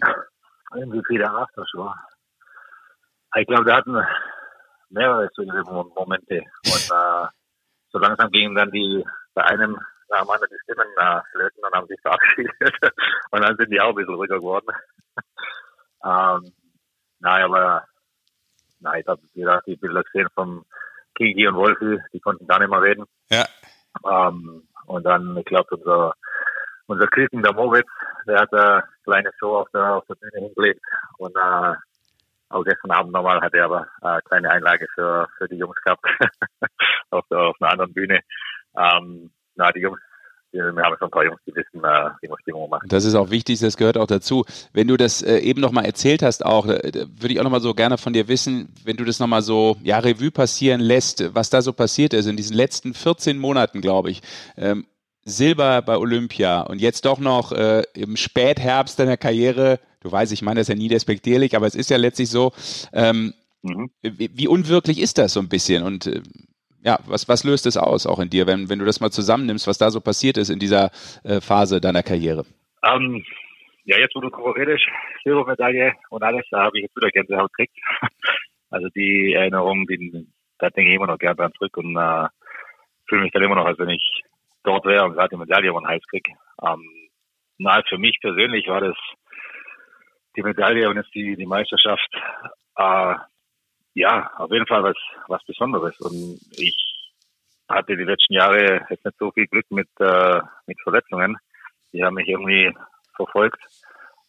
[0.74, 1.90] MVP der Aftershow.
[3.36, 3.96] Ich glaube, wir hatten
[4.90, 6.42] mehrere solche Momente.
[6.64, 7.26] Und äh,
[7.90, 9.04] so langsam gingen dann die
[9.34, 12.54] bei einem da haben andere die Stimmen äh, flöten und haben sich verabschiedet.
[13.30, 14.66] und dann sind die auch ein bisschen ruhiger geworden.
[16.04, 16.52] ähm,
[17.20, 17.84] nein, aber
[18.80, 20.64] nein, ich habe die Bilder gesehen vom
[21.14, 23.04] Kiki und Wolfi, die konnten gar nicht mehr reden.
[23.30, 23.44] Ja.
[24.04, 26.14] Ähm, und dann, ich glaube, unser,
[26.86, 27.88] unser Küken, der Moritz,
[28.26, 30.80] der hat eine kleine Show auf der, auf der Bühne hingelegt.
[31.18, 31.74] Und äh,
[32.50, 36.04] auch gestern Abend nochmal hat er aber eine kleine Einlage für, für die Jungs gehabt
[37.10, 38.20] auf, der, auf einer anderen Bühne.
[38.76, 40.00] Ähm, na, die Jungs,
[40.50, 42.90] wir haben schon ein paar Jungs, die wissen, äh, wie man Stimmung macht.
[42.90, 44.44] Das ist auch wichtig, das gehört auch dazu.
[44.72, 47.74] Wenn du das äh, eben nochmal erzählt hast, auch, äh, würde ich auch nochmal so
[47.74, 51.60] gerne von dir wissen, wenn du das nochmal so, ja, Revue passieren lässt, was da
[51.60, 54.22] so passiert ist in diesen letzten 14 Monaten, glaube ich.
[55.24, 60.42] Silber bei Olympia und jetzt doch noch äh, im Spätherbst deiner Karriere, du weißt, ich
[60.42, 62.52] meine das ja nie despektierlich, aber es ist ja letztlich so,
[62.92, 63.90] ähm, mhm.
[64.02, 66.22] wie, wie, unwirklich ist das so ein bisschen und äh,
[66.82, 69.66] ja, was, was löst es aus, auch in dir, wenn, wenn du das mal zusammennimmst,
[69.66, 70.90] was da so passiert ist in dieser
[71.24, 72.46] äh, Phase deiner Karriere?
[72.86, 73.24] Ähm,
[73.84, 74.84] ja, jetzt wo du redest,
[75.24, 77.76] Silbermedaille und alles, da habe ich jetzt wieder Gänsehaut gekriegt.
[78.70, 82.28] Also die Erinnerung, die, da denke ich immer noch gerne dran zurück und äh,
[83.08, 84.22] fühle mich dann immer noch, als wenn ich
[84.68, 86.32] dort wäre und gerade die Medaille über den Hals kriege.
[86.62, 86.82] Ähm,
[87.58, 88.96] na, für mich persönlich war das
[90.36, 92.08] die Medaille und jetzt die, die Meisterschaft
[92.76, 93.14] äh,
[93.94, 94.96] ja, auf jeden Fall was,
[95.26, 95.98] was Besonderes.
[96.00, 96.76] Und ich
[97.68, 101.36] hatte die letzten Jahre jetzt nicht so viel Glück mit, äh, mit Verletzungen.
[101.92, 102.72] Die haben mich irgendwie
[103.16, 103.60] verfolgt.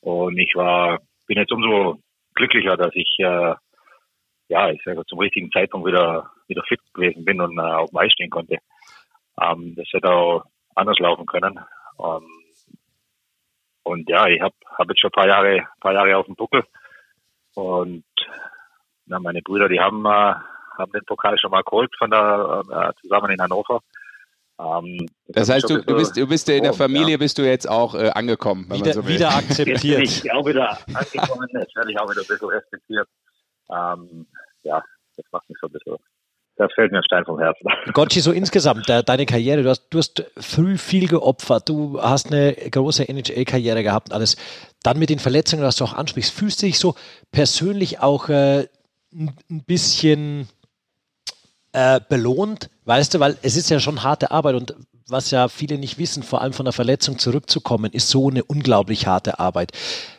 [0.02, 2.00] Und ich war, bin jetzt umso
[2.34, 3.54] glücklicher, dass ich, äh,
[4.48, 7.98] ja, ich sage zum richtigen Zeitpunkt wieder, wieder fit gewesen bin und äh, auf dem
[7.98, 8.58] Eis stehen konnte.
[9.42, 10.44] Ähm, das hätte auch
[10.76, 11.60] anders laufen können.
[12.00, 12.28] Ähm,
[13.84, 16.64] und ja, ich habe hab jetzt schon ein paar Jahre, paar Jahre auf dem Buckel
[17.56, 18.04] und
[19.06, 20.36] na, meine Brüder, die haben, äh,
[20.78, 23.82] haben den Pokal schon mal geholt von der, äh, zusammen in Hannover.
[24.60, 27.18] Ähm, das heißt, du, du, bist, du bist in der Familie, ja.
[27.18, 28.70] bist du jetzt auch äh, angekommen.
[28.70, 30.00] Wieder, so wieder akzeptiert.
[30.02, 33.08] Jetzt bin ich auch wieder angekommen, jetzt werde ich auch wieder ein bisschen respektiert.
[33.72, 34.28] Ähm,
[34.64, 34.84] ja,
[35.18, 35.98] das macht mich so ein bisschen
[36.60, 37.68] da fällt mir ein Stein vom Herzen.
[37.94, 42.54] Gotchi, so insgesamt, deine Karriere, du hast, du hast früh viel geopfert, du hast eine
[42.54, 44.36] große NHL-Karriere gehabt und alles.
[44.84, 46.96] Dann mit den Verletzungen, was du auch ansprichst, fühlst du dich so
[47.32, 48.68] persönlich auch äh,
[49.14, 50.50] ein bisschen
[51.72, 54.76] äh, belohnt, weißt du, weil es ist ja schon harte Arbeit und
[55.08, 59.08] was ja viele nicht wissen, vor allem von der Verletzung zurückzukommen, ist so eine unglaublich
[59.08, 59.72] harte Arbeit.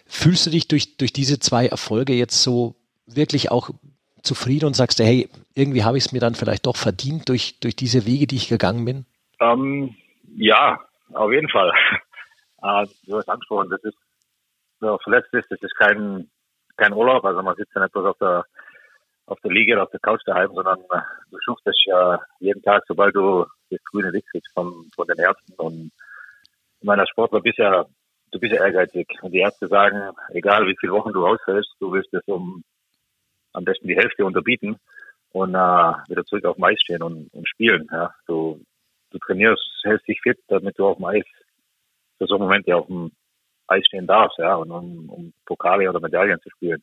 [0.07, 2.77] Fühlst du dich durch, durch diese zwei Erfolge jetzt so
[3.07, 3.71] wirklich auch
[4.23, 7.77] zufrieden und sagst, hey, irgendwie habe ich es mir dann vielleicht doch verdient durch, durch
[7.77, 9.07] diese Wege, die ich gegangen bin?
[9.41, 9.95] Ähm,
[10.37, 10.81] ja,
[11.13, 11.73] auf jeden Fall.
[12.63, 13.99] äh, du hast angesprochen, das ist,
[14.81, 16.31] wer verletzt ist, das ist kein,
[16.77, 18.45] kein Urlaub, also man sitzt ja nicht bloß auf der
[19.31, 21.01] auf der Liege oder auf der Couch daheim, sondern äh,
[21.31, 25.19] du schaffst es ja jeden Tag, sobald du das grüne Licht kriegst von, von den
[25.19, 25.53] Ärzten.
[25.55, 25.93] Und
[26.81, 27.87] in meiner Sportler bist ja,
[28.33, 29.07] du bist ja ehrgeizig.
[29.23, 32.65] Und die Ärzte sagen, egal wie viele Wochen du ausfällst, du willst es um
[33.53, 34.77] am besten die Hälfte unterbieten
[35.33, 37.89] und äh, wieder zurück auf dem Eis stehen und, und spielen.
[37.91, 38.15] Ja.
[38.27, 38.61] Du,
[39.11, 41.25] du trainierst, hältst dich fit, damit du auf dem Eis
[42.19, 43.13] für so Momente auf dem
[43.67, 46.83] Eis stehen darfst, ja, und um, um Pokale oder Medaillen zu spielen.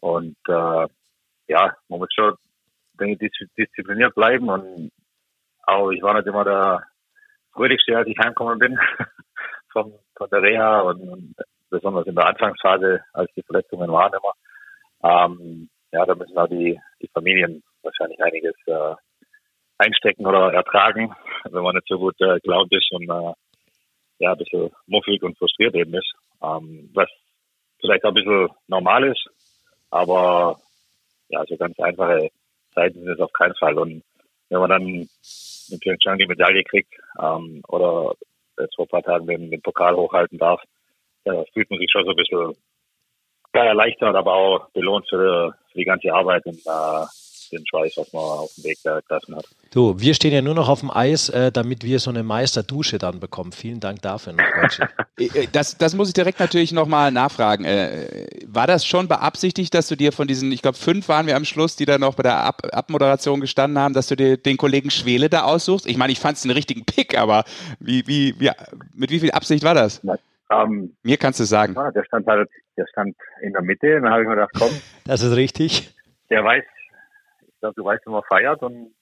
[0.00, 0.86] Und äh,
[1.48, 2.36] ja, man muss schon
[3.02, 4.92] denke ich, diszipliniert bleiben und
[5.64, 6.84] auch ich war nicht immer der
[7.52, 8.78] fröhlichste, als ich heimgekommen bin
[9.72, 11.34] von, von der Reha und, und,
[11.70, 14.34] besonders in der Anfangsphase, als die Verletzungen waren immer.
[15.02, 18.94] Ähm, ja, da müssen auch die, die Familien wahrscheinlich einiges äh,
[19.78, 21.14] einstecken oder ertragen,
[21.44, 23.32] wenn man nicht so gut äh, gelaunt ist und äh,
[24.18, 26.12] ja, ein bisschen muffig und frustriert eben ist.
[26.42, 27.08] Ähm, was
[27.80, 29.28] vielleicht auch ein bisschen normal ist,
[29.90, 30.58] aber
[31.28, 32.30] ja, so ganz einfache
[32.74, 33.78] Zeiten sind es auf keinen Fall.
[33.78, 34.02] Und
[34.48, 38.14] wenn man dann mit Pyeongchang die Medaille kriegt ähm, oder
[38.58, 40.62] jetzt vor ein paar Tagen den, den Pokal hochhalten darf,
[41.24, 42.56] da fühlt man sich schon so ein bisschen
[43.54, 47.06] ja, erleichtert, aber auch belohnt für, für die ganze Arbeit und äh,
[47.52, 49.44] den Schweiß, was man auf dem Weg da gelassen hat.
[49.72, 52.98] Du, wir stehen ja nur noch auf dem Eis, äh, damit wir so eine Meisterdusche
[52.98, 53.52] dann bekommen.
[53.52, 54.44] Vielen Dank dafür noch,
[55.18, 57.64] äh, äh, das, das muss ich direkt natürlich nochmal nachfragen.
[57.64, 61.36] Äh, war das schon beabsichtigt, dass du dir von diesen, ich glaube, fünf waren wir
[61.36, 64.56] am Schluss, die da noch bei der Ab Abmoderation gestanden haben, dass du dir den
[64.56, 65.86] Kollegen Schwele da aussuchst?
[65.86, 67.44] Ich meine, ich fand es einen richtigen Pick, aber
[67.78, 68.50] wie, wie, wie,
[68.94, 70.02] mit wie viel Absicht war das?
[70.02, 70.18] Nein.
[70.52, 71.74] Um, mir kannst du sagen.
[71.74, 74.70] Ja, der stand halt, der stand in der Mitte, dann habe ich mir gedacht, komm.
[75.04, 75.94] Das ist richtig
[76.32, 76.64] der weiß,
[77.46, 78.94] ich glaube, du weißt, wie man feiert und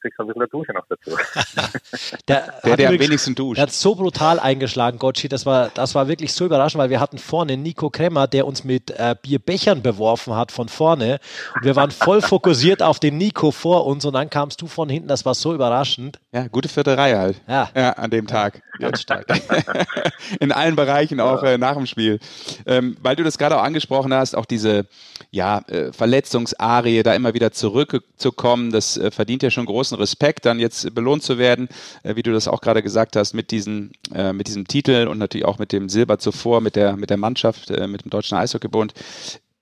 [0.00, 1.10] kriegst du ein bisschen Dusche noch dazu.
[2.28, 3.58] der, der, der am wenigsten duscht.
[3.58, 5.28] Der hat so brutal eingeschlagen, Gotchi.
[5.28, 8.64] Das war, das war wirklich so überraschend, weil wir hatten vorne Nico Kremmer, der uns
[8.64, 11.20] mit äh, Bierbechern beworfen hat von vorne.
[11.54, 14.88] Und wir waren voll fokussiert auf den Nico vor uns und dann kamst du von
[14.88, 15.08] hinten.
[15.08, 16.18] Das war so überraschend.
[16.32, 17.40] Ja, gute vierte Reihe halt.
[17.46, 17.70] Ja.
[17.74, 18.62] ja an dem Tag.
[18.78, 19.26] Ganz stark.
[20.40, 22.18] In allen Bereichen, auch äh, nach dem Spiel.
[22.66, 24.86] Ähm, weil du das gerade auch angesprochen hast, auch diese
[25.30, 30.58] ja, äh, Verletzungsarie, da immer wieder zurückzukommen, das äh, verdient ja schon großen Respekt, dann
[30.58, 31.68] jetzt belohnt zu werden,
[32.02, 35.18] äh, wie du das auch gerade gesagt hast, mit, diesen, äh, mit diesem Titel und
[35.18, 38.38] natürlich auch mit dem Silber zuvor, mit der, mit der Mannschaft, äh, mit dem Deutschen
[38.38, 38.94] Eishockeybund.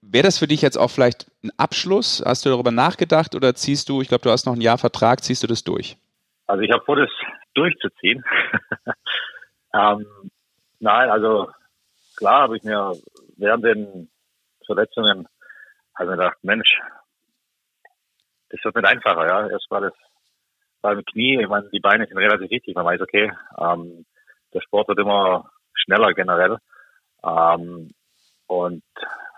[0.02, 2.22] Wäre das für dich jetzt auch vielleicht ein Abschluss?
[2.24, 5.24] Hast du darüber nachgedacht oder ziehst du, ich glaube, du hast noch ein Jahr Vertrag,
[5.24, 5.96] ziehst du das durch?
[6.46, 7.10] Also ich habe vor, das
[7.54, 8.22] durchzuziehen.
[9.74, 10.06] ähm,
[10.78, 11.48] nein, also
[12.16, 12.92] klar habe ich mir
[13.36, 14.08] während den
[14.66, 15.26] Verletzungen
[15.94, 16.68] also gedacht, Mensch,
[18.54, 19.48] das wird nicht einfacher, ja.
[19.48, 19.92] Erst war das
[20.80, 22.74] beim Knie, ich meine, die Beine sind relativ wichtig.
[22.74, 24.04] Man weiß, okay, ähm,
[24.52, 26.58] der Sport wird immer schneller generell.
[27.24, 27.90] Ähm,
[28.46, 28.84] und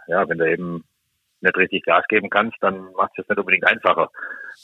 [0.09, 0.85] ja, wenn du eben
[1.41, 4.11] nicht richtig Gas geben kannst, dann macht es nicht unbedingt einfacher.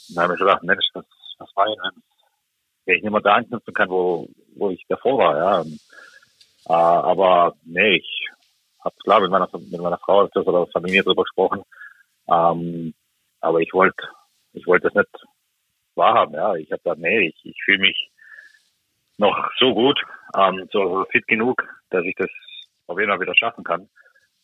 [0.09, 1.05] Und dann habe ich gedacht, Mensch, was,
[1.39, 1.77] was war ich,
[2.85, 5.59] wenn ich nicht mehr da anknüpfen kann, wo, wo ich davor war, ja.
[5.61, 5.79] Und,
[6.67, 8.27] äh, aber nee, ich
[8.83, 11.63] habe klar mit meiner, mit meiner Frau oder Familie drüber gesprochen.
[12.27, 12.93] Ähm,
[13.39, 14.03] aber ich wollte
[14.53, 15.25] ich wollte das nicht
[15.95, 16.33] wahrhaben.
[16.35, 18.09] Ja, ich habe da nee, ich, ich fühle mich
[19.17, 19.99] noch so gut,
[20.37, 22.29] ähm, so fit genug, dass ich das
[22.87, 23.89] auf jeden Fall wieder schaffen kann.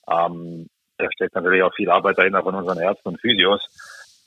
[0.09, 3.61] Ähm, da steckt natürlich auch viel Arbeit dahinter von unseren Ärzten und Physios,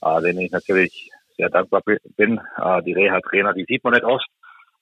[0.02, 1.82] äh, denen ich natürlich sehr dankbar
[2.16, 2.40] bin.
[2.56, 4.26] Äh, die Reha-Trainer, die sieht man nicht oft,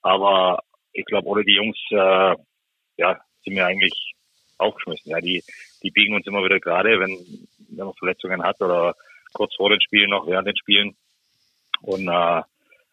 [0.03, 0.61] aber
[0.93, 2.37] ich glaube, ohne die Jungs, äh,
[2.97, 4.15] ja, sind wir eigentlich
[4.59, 5.11] aufgeschmissen.
[5.11, 5.43] Ja, die,
[5.83, 8.95] die biegen uns immer wieder gerade, wenn, wenn man Verletzungen hat oder
[9.33, 10.97] kurz vor den Spielen noch, während den Spielen.
[11.83, 12.43] Und äh,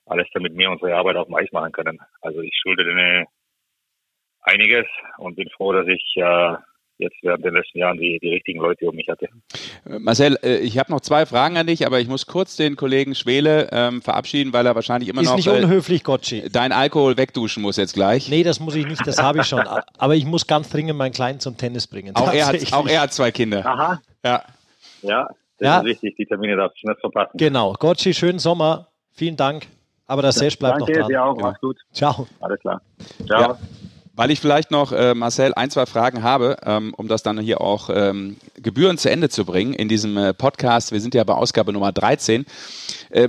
[0.06, 2.00] alles damit wir unsere Arbeit auf dem Eis machen können.
[2.22, 3.26] Also ich schulde denen
[4.42, 4.86] einiges
[5.18, 6.56] und bin froh, dass ich äh,
[6.98, 9.28] jetzt während den letzten Jahren die, die richtigen Leute um mich hatte.
[9.86, 13.16] Marcel, äh, ich habe noch zwei Fragen an dich, aber ich muss kurz den Kollegen
[13.16, 15.38] Schwele ähm, verabschieden, weil er wahrscheinlich immer Ist noch.
[15.38, 16.50] Ist nicht unhöflich, Gotchi.
[16.50, 18.30] Dein Alkohol wegduschen muss jetzt gleich.
[18.30, 19.68] Nee, das muss ich nicht, das habe ich schon.
[19.98, 22.16] Aber ich muss ganz dringend meinen Kleinen zum Tennis bringen.
[22.16, 23.66] Auch er, hat, auch er hat zwei Kinder.
[23.66, 24.02] Aha.
[24.24, 24.44] Ja.
[25.04, 25.28] Ja,
[25.58, 25.78] das ja.
[25.80, 27.38] ist wichtig, die Termine darf ich nicht verpassen.
[27.38, 27.74] Genau.
[27.74, 28.88] Gotchi, schönen Sommer.
[29.12, 29.68] Vielen Dank.
[30.06, 31.08] Aber das Sesh bleibt Danke, noch dran.
[31.10, 31.36] Dir auch.
[31.36, 31.48] Genau.
[31.48, 31.78] Mach's gut.
[31.92, 32.28] Ciao.
[32.40, 32.82] Alles klar.
[33.26, 33.42] Ciao.
[33.42, 33.60] Ja.
[34.16, 37.62] Weil ich vielleicht noch, äh, Marcel, ein, zwei Fragen habe, ähm, um das dann hier
[37.62, 40.92] auch ähm, Gebühren zu Ende zu bringen in diesem äh, Podcast.
[40.92, 42.46] Wir sind ja bei Ausgabe Nummer 13.
[43.12, 43.28] Äh,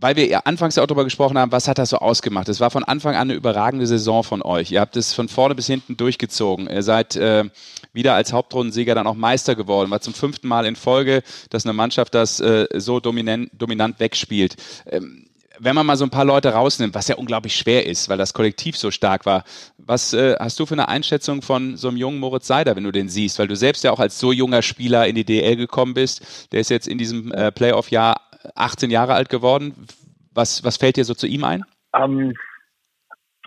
[0.00, 2.48] weil wir ja anfangs auch darüber gesprochen haben, was hat das so ausgemacht?
[2.48, 4.70] Es war von Anfang an eine überragende Saison von euch.
[4.70, 6.68] Ihr habt es von vorne bis hinten durchgezogen.
[6.68, 7.44] Ihr seid äh,
[7.92, 9.90] wieder als Hauptrundensieger dann auch Meister geworden.
[9.90, 14.56] War zum fünften Mal in Folge, dass eine Mannschaft das äh, so dominant, dominant wegspielt.
[14.86, 15.28] Ähm,
[15.60, 18.32] wenn man mal so ein paar Leute rausnimmt, was ja unglaublich schwer ist, weil das
[18.32, 19.42] Kollektiv so stark war,
[19.78, 22.92] was äh, hast du für eine Einschätzung von so einem jungen Moritz Seider, wenn du
[22.92, 23.40] den siehst?
[23.40, 26.22] Weil du selbst ja auch als so junger Spieler in die DL gekommen bist.
[26.52, 29.86] Der ist jetzt in diesem äh, Playoff-Jahr 18 Jahre alt geworden.
[30.32, 31.64] Was, was fällt dir so zu ihm ein?
[31.94, 32.34] Ähm,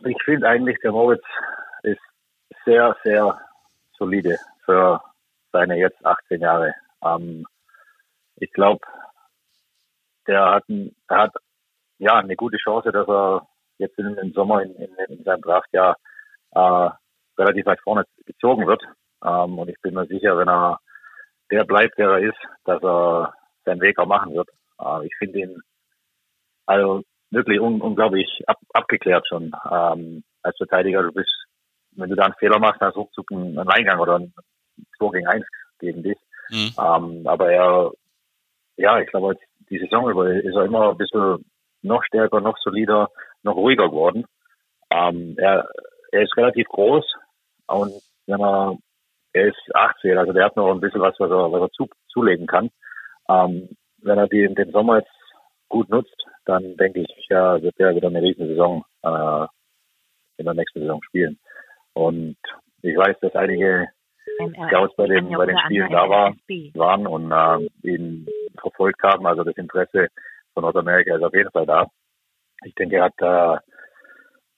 [0.03, 1.23] ich finde eigentlich, der Moritz
[1.83, 2.01] ist
[2.65, 3.39] sehr, sehr
[3.97, 5.01] solide für
[5.51, 6.73] seine jetzt 18 Jahre.
[7.03, 7.45] Ähm,
[8.35, 8.85] ich glaube,
[10.27, 10.63] der hat,
[11.07, 11.33] er hat
[11.99, 13.47] ja eine gute Chance, dass er
[13.77, 15.97] jetzt in, im Sommer in, in, in seinem Draftjahr
[16.51, 16.89] äh,
[17.37, 18.83] relativ weit vorne gezogen wird.
[19.23, 20.79] Ähm, und ich bin mir sicher, wenn er
[21.51, 23.33] der bleibt, der er ist, dass er
[23.65, 24.49] seinen Weg auch machen wird.
[24.81, 25.61] Uh, ich finde ihn
[26.65, 31.03] also wirklich un unglaublich ab abgeklärt schon ähm, als Verteidiger.
[31.03, 31.31] Du bist,
[31.91, 34.33] wenn du da einen Fehler machst, dann ist ruckzuck ein, ein Eingang oder ein
[34.97, 35.45] 2 gegen 1
[35.79, 36.17] gegen dich.
[36.49, 36.71] Mhm.
[36.77, 37.91] Ähm, aber er,
[38.77, 39.37] ja, ich glaube,
[39.69, 41.45] die Saison über ist er immer ein bisschen
[41.81, 43.09] noch stärker, noch solider,
[43.43, 44.25] noch ruhiger geworden.
[44.89, 45.69] Ähm, er,
[46.11, 47.05] er ist relativ groß
[47.67, 47.93] und
[48.27, 48.77] wenn er,
[49.33, 51.87] er ist 18, also der hat noch ein bisschen was, was er, was er zu,
[52.09, 52.69] zulegen kann.
[53.29, 53.69] Ähm,
[54.01, 55.11] wenn er die, den Sommer jetzt
[55.69, 59.45] gut nutzt, dann denke ich, ja, wird er wieder eine riesen Saison äh,
[60.37, 61.39] in der nächsten Saison spielen.
[61.93, 62.37] Und
[62.81, 63.87] ich weiß, dass einige
[64.67, 66.33] Scouts bei den, bei den Spielen da war,
[66.73, 68.27] waren und äh, ihn
[68.59, 69.25] verfolgt haben.
[69.25, 70.07] Also das Interesse
[70.53, 71.87] von Nordamerika ist auf jeden Fall da.
[72.65, 73.59] Ich denke, er hat äh,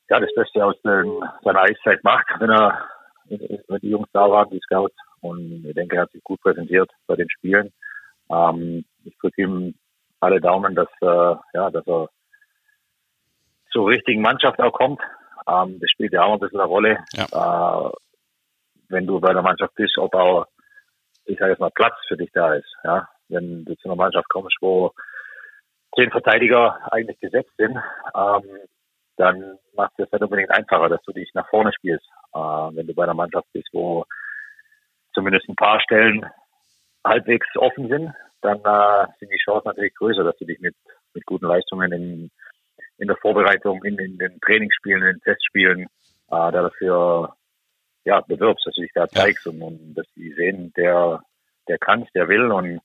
[0.09, 2.85] ja das Beste aus den, seiner Eiszeit gemacht, wenn er
[3.25, 4.95] wenn die Jungs da waren, die Scouts.
[5.21, 7.71] Und ich denke, er hat sich gut präsentiert bei den Spielen.
[8.33, 9.75] Ähm, ich drücke ihm
[10.19, 12.09] alle Daumen, dass, äh, ja, dass er
[13.71, 15.01] zur richtigen Mannschaft auch kommt.
[15.47, 17.03] Ähm, das spielt ja auch ein bisschen eine Rolle.
[17.13, 17.25] Ja.
[17.25, 17.91] Äh,
[18.89, 20.45] wenn du bei der Mannschaft bist, ob auch,
[21.25, 22.71] ich sage jetzt mal, Platz für dich da ist.
[22.83, 23.07] Ja?
[23.29, 24.91] wenn du zu einer Mannschaft kommst, wo
[25.95, 27.77] zehn Verteidiger eigentlich gesetzt sind,
[28.15, 28.59] ähm,
[29.17, 32.05] dann macht es nicht unbedingt einfacher, dass du dich nach vorne spielst.
[32.33, 34.05] Äh, wenn du bei einer Mannschaft bist, wo
[35.13, 36.25] zumindest ein paar Stellen
[37.05, 40.75] halbwegs offen sind, dann äh, sind die Chancen natürlich größer, dass du dich mit,
[41.13, 42.31] mit guten Leistungen in,
[42.97, 45.81] in der Vorbereitung, in, in den Trainingsspielen, in den Testspielen
[46.29, 47.35] äh, dafür
[48.05, 49.51] ja, bewirbst, dass du dich da zeigst ja.
[49.51, 51.21] und, und dass die sehen, der,
[51.67, 52.81] der kann der will und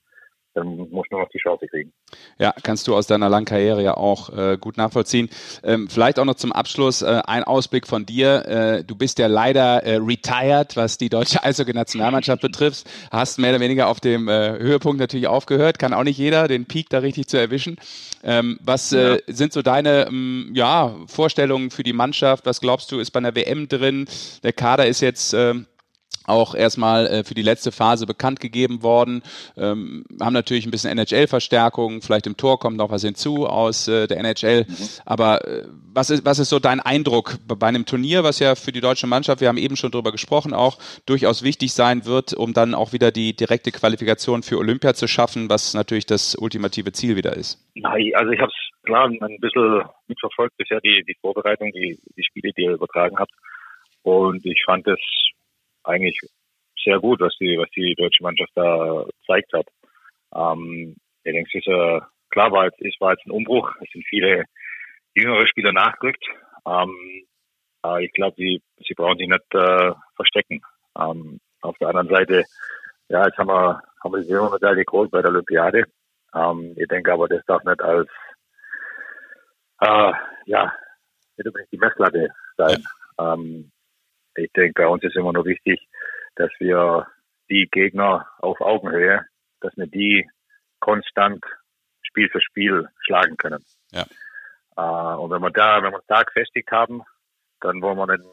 [0.58, 1.92] dann muss nur noch die Chance kriegen.
[2.38, 5.28] Ja, kannst du aus deiner langen Karriere ja auch äh, gut nachvollziehen.
[5.62, 8.46] Ähm, vielleicht auch noch zum Abschluss äh, ein Ausblick von dir.
[8.46, 12.88] Äh, du bist ja leider äh, retired, was die deutsche Eishockey-Nationalmannschaft betrifft.
[13.10, 15.78] Hast mehr oder weniger auf dem äh, Höhepunkt natürlich aufgehört.
[15.78, 17.76] Kann auch nicht jeder, den Peak da richtig zu erwischen.
[18.22, 19.18] Ähm, was äh, ja.
[19.28, 22.46] sind so deine ähm, ja, Vorstellungen für die Mannschaft?
[22.46, 24.06] Was glaubst du, ist bei einer WM drin?
[24.42, 25.66] Der Kader ist jetzt ähm,
[26.28, 29.22] auch erstmal äh, für die letzte Phase bekannt gegeben worden.
[29.56, 34.06] Ähm, haben natürlich ein bisschen NHL-Verstärkung, vielleicht im Tor kommt noch was hinzu aus äh,
[34.06, 34.66] der NHL.
[34.68, 34.74] Mhm.
[35.06, 38.72] Aber äh, was, ist, was ist so dein Eindruck bei einem Turnier, was ja für
[38.72, 42.52] die deutsche Mannschaft, wir haben eben schon drüber gesprochen, auch durchaus wichtig sein wird, um
[42.52, 47.16] dann auch wieder die direkte Qualifikation für Olympia zu schaffen, was natürlich das ultimative Ziel
[47.16, 47.58] wieder ist?
[47.74, 52.24] Nein, also ich habe es klar ein bisschen mitverfolgt bisher, die, die Vorbereitung, die, die
[52.24, 53.32] Spiele, die ihr übertragen habt.
[54.02, 54.98] Und ich fand es
[55.88, 56.20] eigentlich
[56.84, 59.66] sehr gut, was die, was die deutsche Mannschaft da gezeigt hat.
[60.34, 63.70] Ähm, ich denke, es ist, äh, klar war jetzt, es war jetzt ein Umbruch.
[63.82, 64.44] Es sind viele
[65.14, 66.24] jüngere Spieler nachgerückt.
[66.66, 67.24] Ähm,
[67.82, 70.60] aber ich glaube, sie, sie brauchen sich nicht äh, verstecken.
[70.98, 72.44] Ähm, auf der anderen Seite,
[73.08, 75.84] ja, jetzt haben wir, haben wir die Silbermedaille geholt bei der Olympiade.
[76.34, 78.08] Ähm, ich denke aber, das darf nicht als,
[79.80, 80.12] äh,
[80.46, 80.72] ja,
[81.36, 82.84] nicht unbedingt die Messlatte sein.
[83.18, 83.34] Ja.
[83.34, 83.70] Ähm,
[84.38, 85.80] ich denke, bei uns ist immer nur wichtig,
[86.36, 87.06] dass wir
[87.50, 89.24] die Gegner auf Augenhöhe,
[89.60, 90.28] dass wir die
[90.80, 91.44] konstant
[92.02, 93.64] Spiel für Spiel schlagen können.
[93.92, 94.04] Ja.
[94.76, 97.02] Äh, und wenn wir da, wenn wir uns da gefestigt haben,
[97.60, 98.24] dann wollen wir den,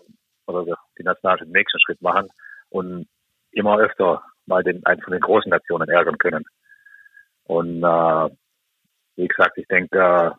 [0.47, 2.30] oder die Nationalmannschaft den nächsten Schritt machen
[2.70, 3.08] und
[3.51, 6.45] immer öfter mal den, einen von den großen Nationen ärgern können.
[7.45, 8.30] Und äh,
[9.16, 10.32] wie gesagt, ich denke, äh,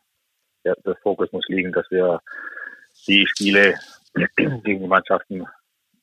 [0.65, 2.21] der, der Fokus muss liegen, dass wir
[3.07, 3.75] die Spiele
[4.37, 5.47] gegen die Mannschaften,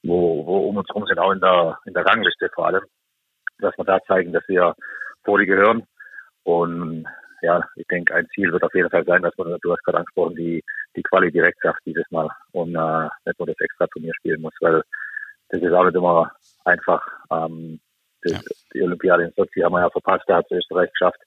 [0.03, 2.83] wo, wo um uns herum sind, auch in der, in der Rangliste vor allem,
[3.59, 4.75] dass wir da zeigen, dass wir
[5.23, 5.87] vor die gehören.
[6.43, 7.05] Und
[7.41, 9.99] ja, ich denke, ein Ziel wird auf jeden Fall sein, dass man, du hast gerade
[9.99, 10.63] angesprochen, die,
[10.95, 14.53] die Quali direkt schafft dieses Mal und äh, nicht nur das extra Turnier spielen muss,
[14.61, 14.81] weil
[15.49, 16.31] das ist auch nicht immer
[16.65, 17.05] einfach.
[17.31, 17.79] Ähm,
[18.21, 18.39] das, ja.
[18.73, 21.19] Die Olympiade in Sochi haben wir ja verpasst, da hat es Österreich geschafft.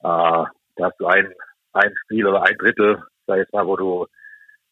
[0.00, 0.44] Äh,
[0.76, 1.32] da hast du ein,
[1.72, 4.06] ein Spiel oder ein Drittel, sag ich jetzt mal, wo du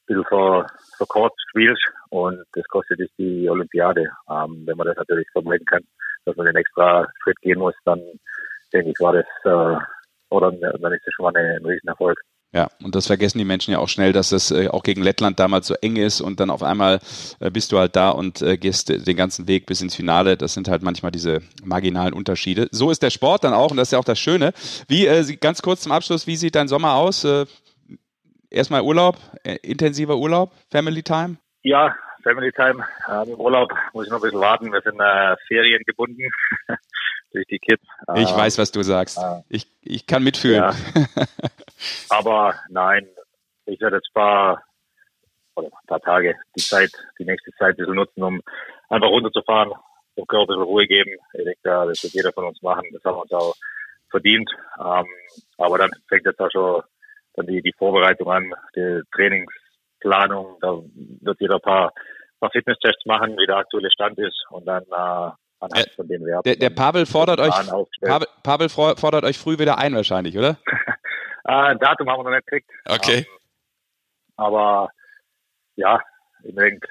[0.07, 4.09] bisschen ver, verkürzt spielst und das kostet dich die Olympiade.
[4.30, 5.82] Ähm, wenn man das natürlich vermeiden kann,
[6.24, 8.00] dass man den extra Schritt gehen muss, dann
[8.72, 9.84] denke ich, war das äh,
[10.30, 12.18] oder dann ist das schon mal eine, ein Riesenerfolg.
[12.55, 15.40] Ja, und das vergessen die Menschen ja auch schnell, dass das äh, auch gegen Lettland
[15.40, 17.00] damals so eng ist und dann auf einmal
[17.40, 20.36] äh, bist du halt da und äh, gehst den ganzen Weg bis ins Finale.
[20.36, 22.68] Das sind halt manchmal diese marginalen Unterschiede.
[22.70, 24.53] So ist der Sport dann auch und das ist ja auch das Schöne.
[24.86, 27.26] Wie, äh, ganz kurz zum Abschluss, wie sieht dein Sommer aus?
[28.53, 31.36] Äh, erstmal Urlaub, äh, intensiver Urlaub, Family Time?
[31.62, 32.84] Ja, Family Time.
[33.09, 34.72] Ähm, Urlaub muss ich noch ein bisschen warten.
[34.72, 36.22] Wir sind äh, Ferien gebunden
[37.32, 37.82] durch die Kids.
[38.14, 39.18] Ich ähm, weiß, was du sagst.
[39.18, 40.62] Äh, ich, ich kann mitfühlen.
[40.62, 40.74] Ja.
[42.11, 43.09] Aber nein,
[43.66, 44.62] ich werde jetzt ein paar,
[45.57, 48.40] oder ein paar Tage die Zeit, die nächste Zeit ein bisschen nutzen, um
[48.88, 49.72] einfach runterzufahren,
[50.16, 51.11] dem Körper ein bisschen Ruhe geben.
[51.32, 52.86] Ich denke, das wird jeder von uns machen.
[52.92, 53.55] Das haben wir uns auch
[54.11, 54.50] verdient.
[54.78, 55.07] Ähm,
[55.59, 56.82] aber dann fängt jetzt auch schon
[57.35, 60.78] dann die, die Vorbereitung an, die Trainingsplanung, da
[61.20, 61.93] wird jeder ein paar,
[62.41, 65.30] paar Fitnesstests machen, wie der aktuelle Stand ist und dann äh,
[65.61, 66.45] anhand von den Werten.
[66.45, 67.55] Der, der Pavel fordert euch
[68.01, 70.59] Pavel, Pavel, fordert euch früh wieder ein wahrscheinlich, oder?
[71.45, 72.70] äh, Datum haben wir noch nicht gekriegt.
[72.89, 73.18] Okay.
[73.18, 73.26] Ähm,
[74.37, 74.91] aber
[75.76, 76.01] ja,
[76.43, 76.89] ich denke,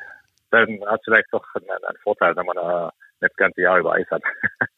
[0.52, 2.89] dann hat es vielleicht doch einen, einen Vorteil, wenn man äh,
[3.22, 4.24] nicht das ganze Jahr über Eis hat.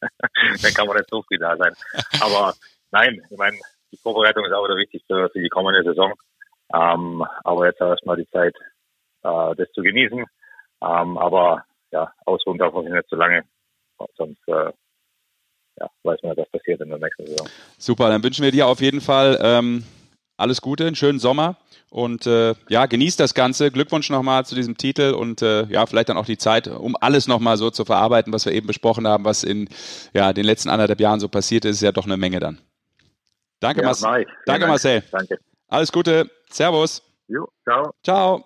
[0.00, 1.74] dann kann man nicht so früh da sein.
[2.22, 2.54] Aber
[2.90, 3.58] nein, ich meine,
[3.94, 6.12] die Vorbereitung ist auch wieder wichtig für, für die kommende Saison.
[6.74, 8.54] Ähm, aber jetzt erstmal die Zeit,
[9.22, 10.18] äh, das zu genießen.
[10.82, 13.44] Ähm, aber ja, ausruhen darf man sich nicht zu lange.
[14.16, 14.72] Sonst äh,
[15.80, 17.48] ja, weiß man, was passiert in der nächsten Saison.
[17.78, 19.84] Super, dann wünschen wir dir auf jeden Fall ähm,
[20.36, 21.56] alles Gute, einen schönen Sommer
[21.90, 23.70] und äh, ja, genießt das Ganze.
[23.70, 27.28] Glückwunsch nochmal zu diesem Titel und äh, ja, vielleicht dann auch die Zeit, um alles
[27.28, 29.68] nochmal so zu verarbeiten, was wir eben besprochen haben, was in
[30.12, 32.58] ja, den letzten anderthalb Jahren so passiert ist, ist ja doch eine Menge dann.
[33.60, 34.26] Danke, ja, Marcel.
[34.46, 35.02] Danke, Marcel.
[35.10, 35.38] Danke.
[35.68, 36.30] Alles Gute.
[36.50, 37.02] Servus.
[37.28, 37.94] Jo, ciao.
[38.02, 38.44] Ciao.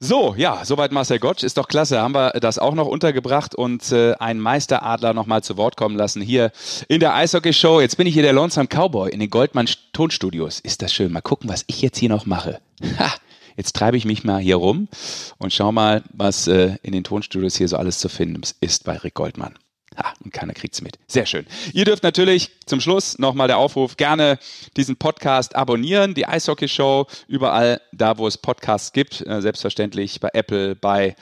[0.00, 1.42] So, ja, soweit Marcel Gottsch.
[1.42, 2.00] Ist doch klasse.
[2.00, 6.22] Haben wir das auch noch untergebracht und äh, einen Meisteradler nochmal zu Wort kommen lassen
[6.22, 6.52] hier
[6.86, 7.80] in der Eishockey-Show.
[7.80, 10.60] Jetzt bin ich hier der Lonesome Cowboy in den Goldmann Tonstudios.
[10.60, 11.12] Ist das schön.
[11.12, 12.60] Mal gucken, was ich jetzt hier noch mache.
[12.98, 13.12] Ha!
[13.56, 14.86] Jetzt treibe ich mich mal hier rum
[15.38, 18.96] und schau mal, was äh, in den Tonstudios hier so alles zu finden ist bei
[18.98, 19.58] Rick Goldmann.
[19.98, 20.98] Ha, und keiner kriegt es mit.
[21.08, 21.44] Sehr schön.
[21.72, 24.38] Ihr dürft natürlich zum Schluss nochmal der Aufruf, gerne
[24.76, 30.30] diesen Podcast abonnieren, die Eishockey Show, überall da, wo es Podcasts gibt, äh, selbstverständlich bei
[30.32, 31.16] Apple, bei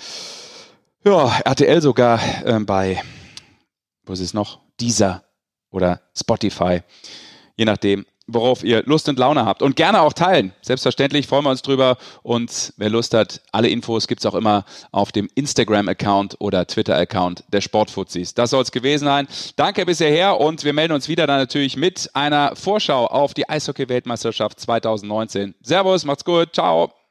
[1.04, 3.02] ja, RTL sogar, äh, bei,
[4.04, 5.24] wo ist es noch, Deezer
[5.70, 6.82] oder Spotify,
[7.56, 9.62] je nachdem, worauf ihr Lust und Laune habt.
[9.62, 10.52] Und gerne auch teilen.
[10.62, 11.96] Selbstverständlich freuen wir uns drüber.
[12.22, 17.44] Und wer Lust hat, alle Infos gibt es auch immer auf dem Instagram-Account oder Twitter-Account
[17.48, 18.34] der Sportfuzis.
[18.34, 19.28] Das soll es gewesen sein.
[19.56, 23.48] Danke bis hierher und wir melden uns wieder dann natürlich mit einer Vorschau auf die
[23.48, 25.54] Eishockey-Weltmeisterschaft 2019.
[25.62, 27.05] Servus, macht's gut, ciao.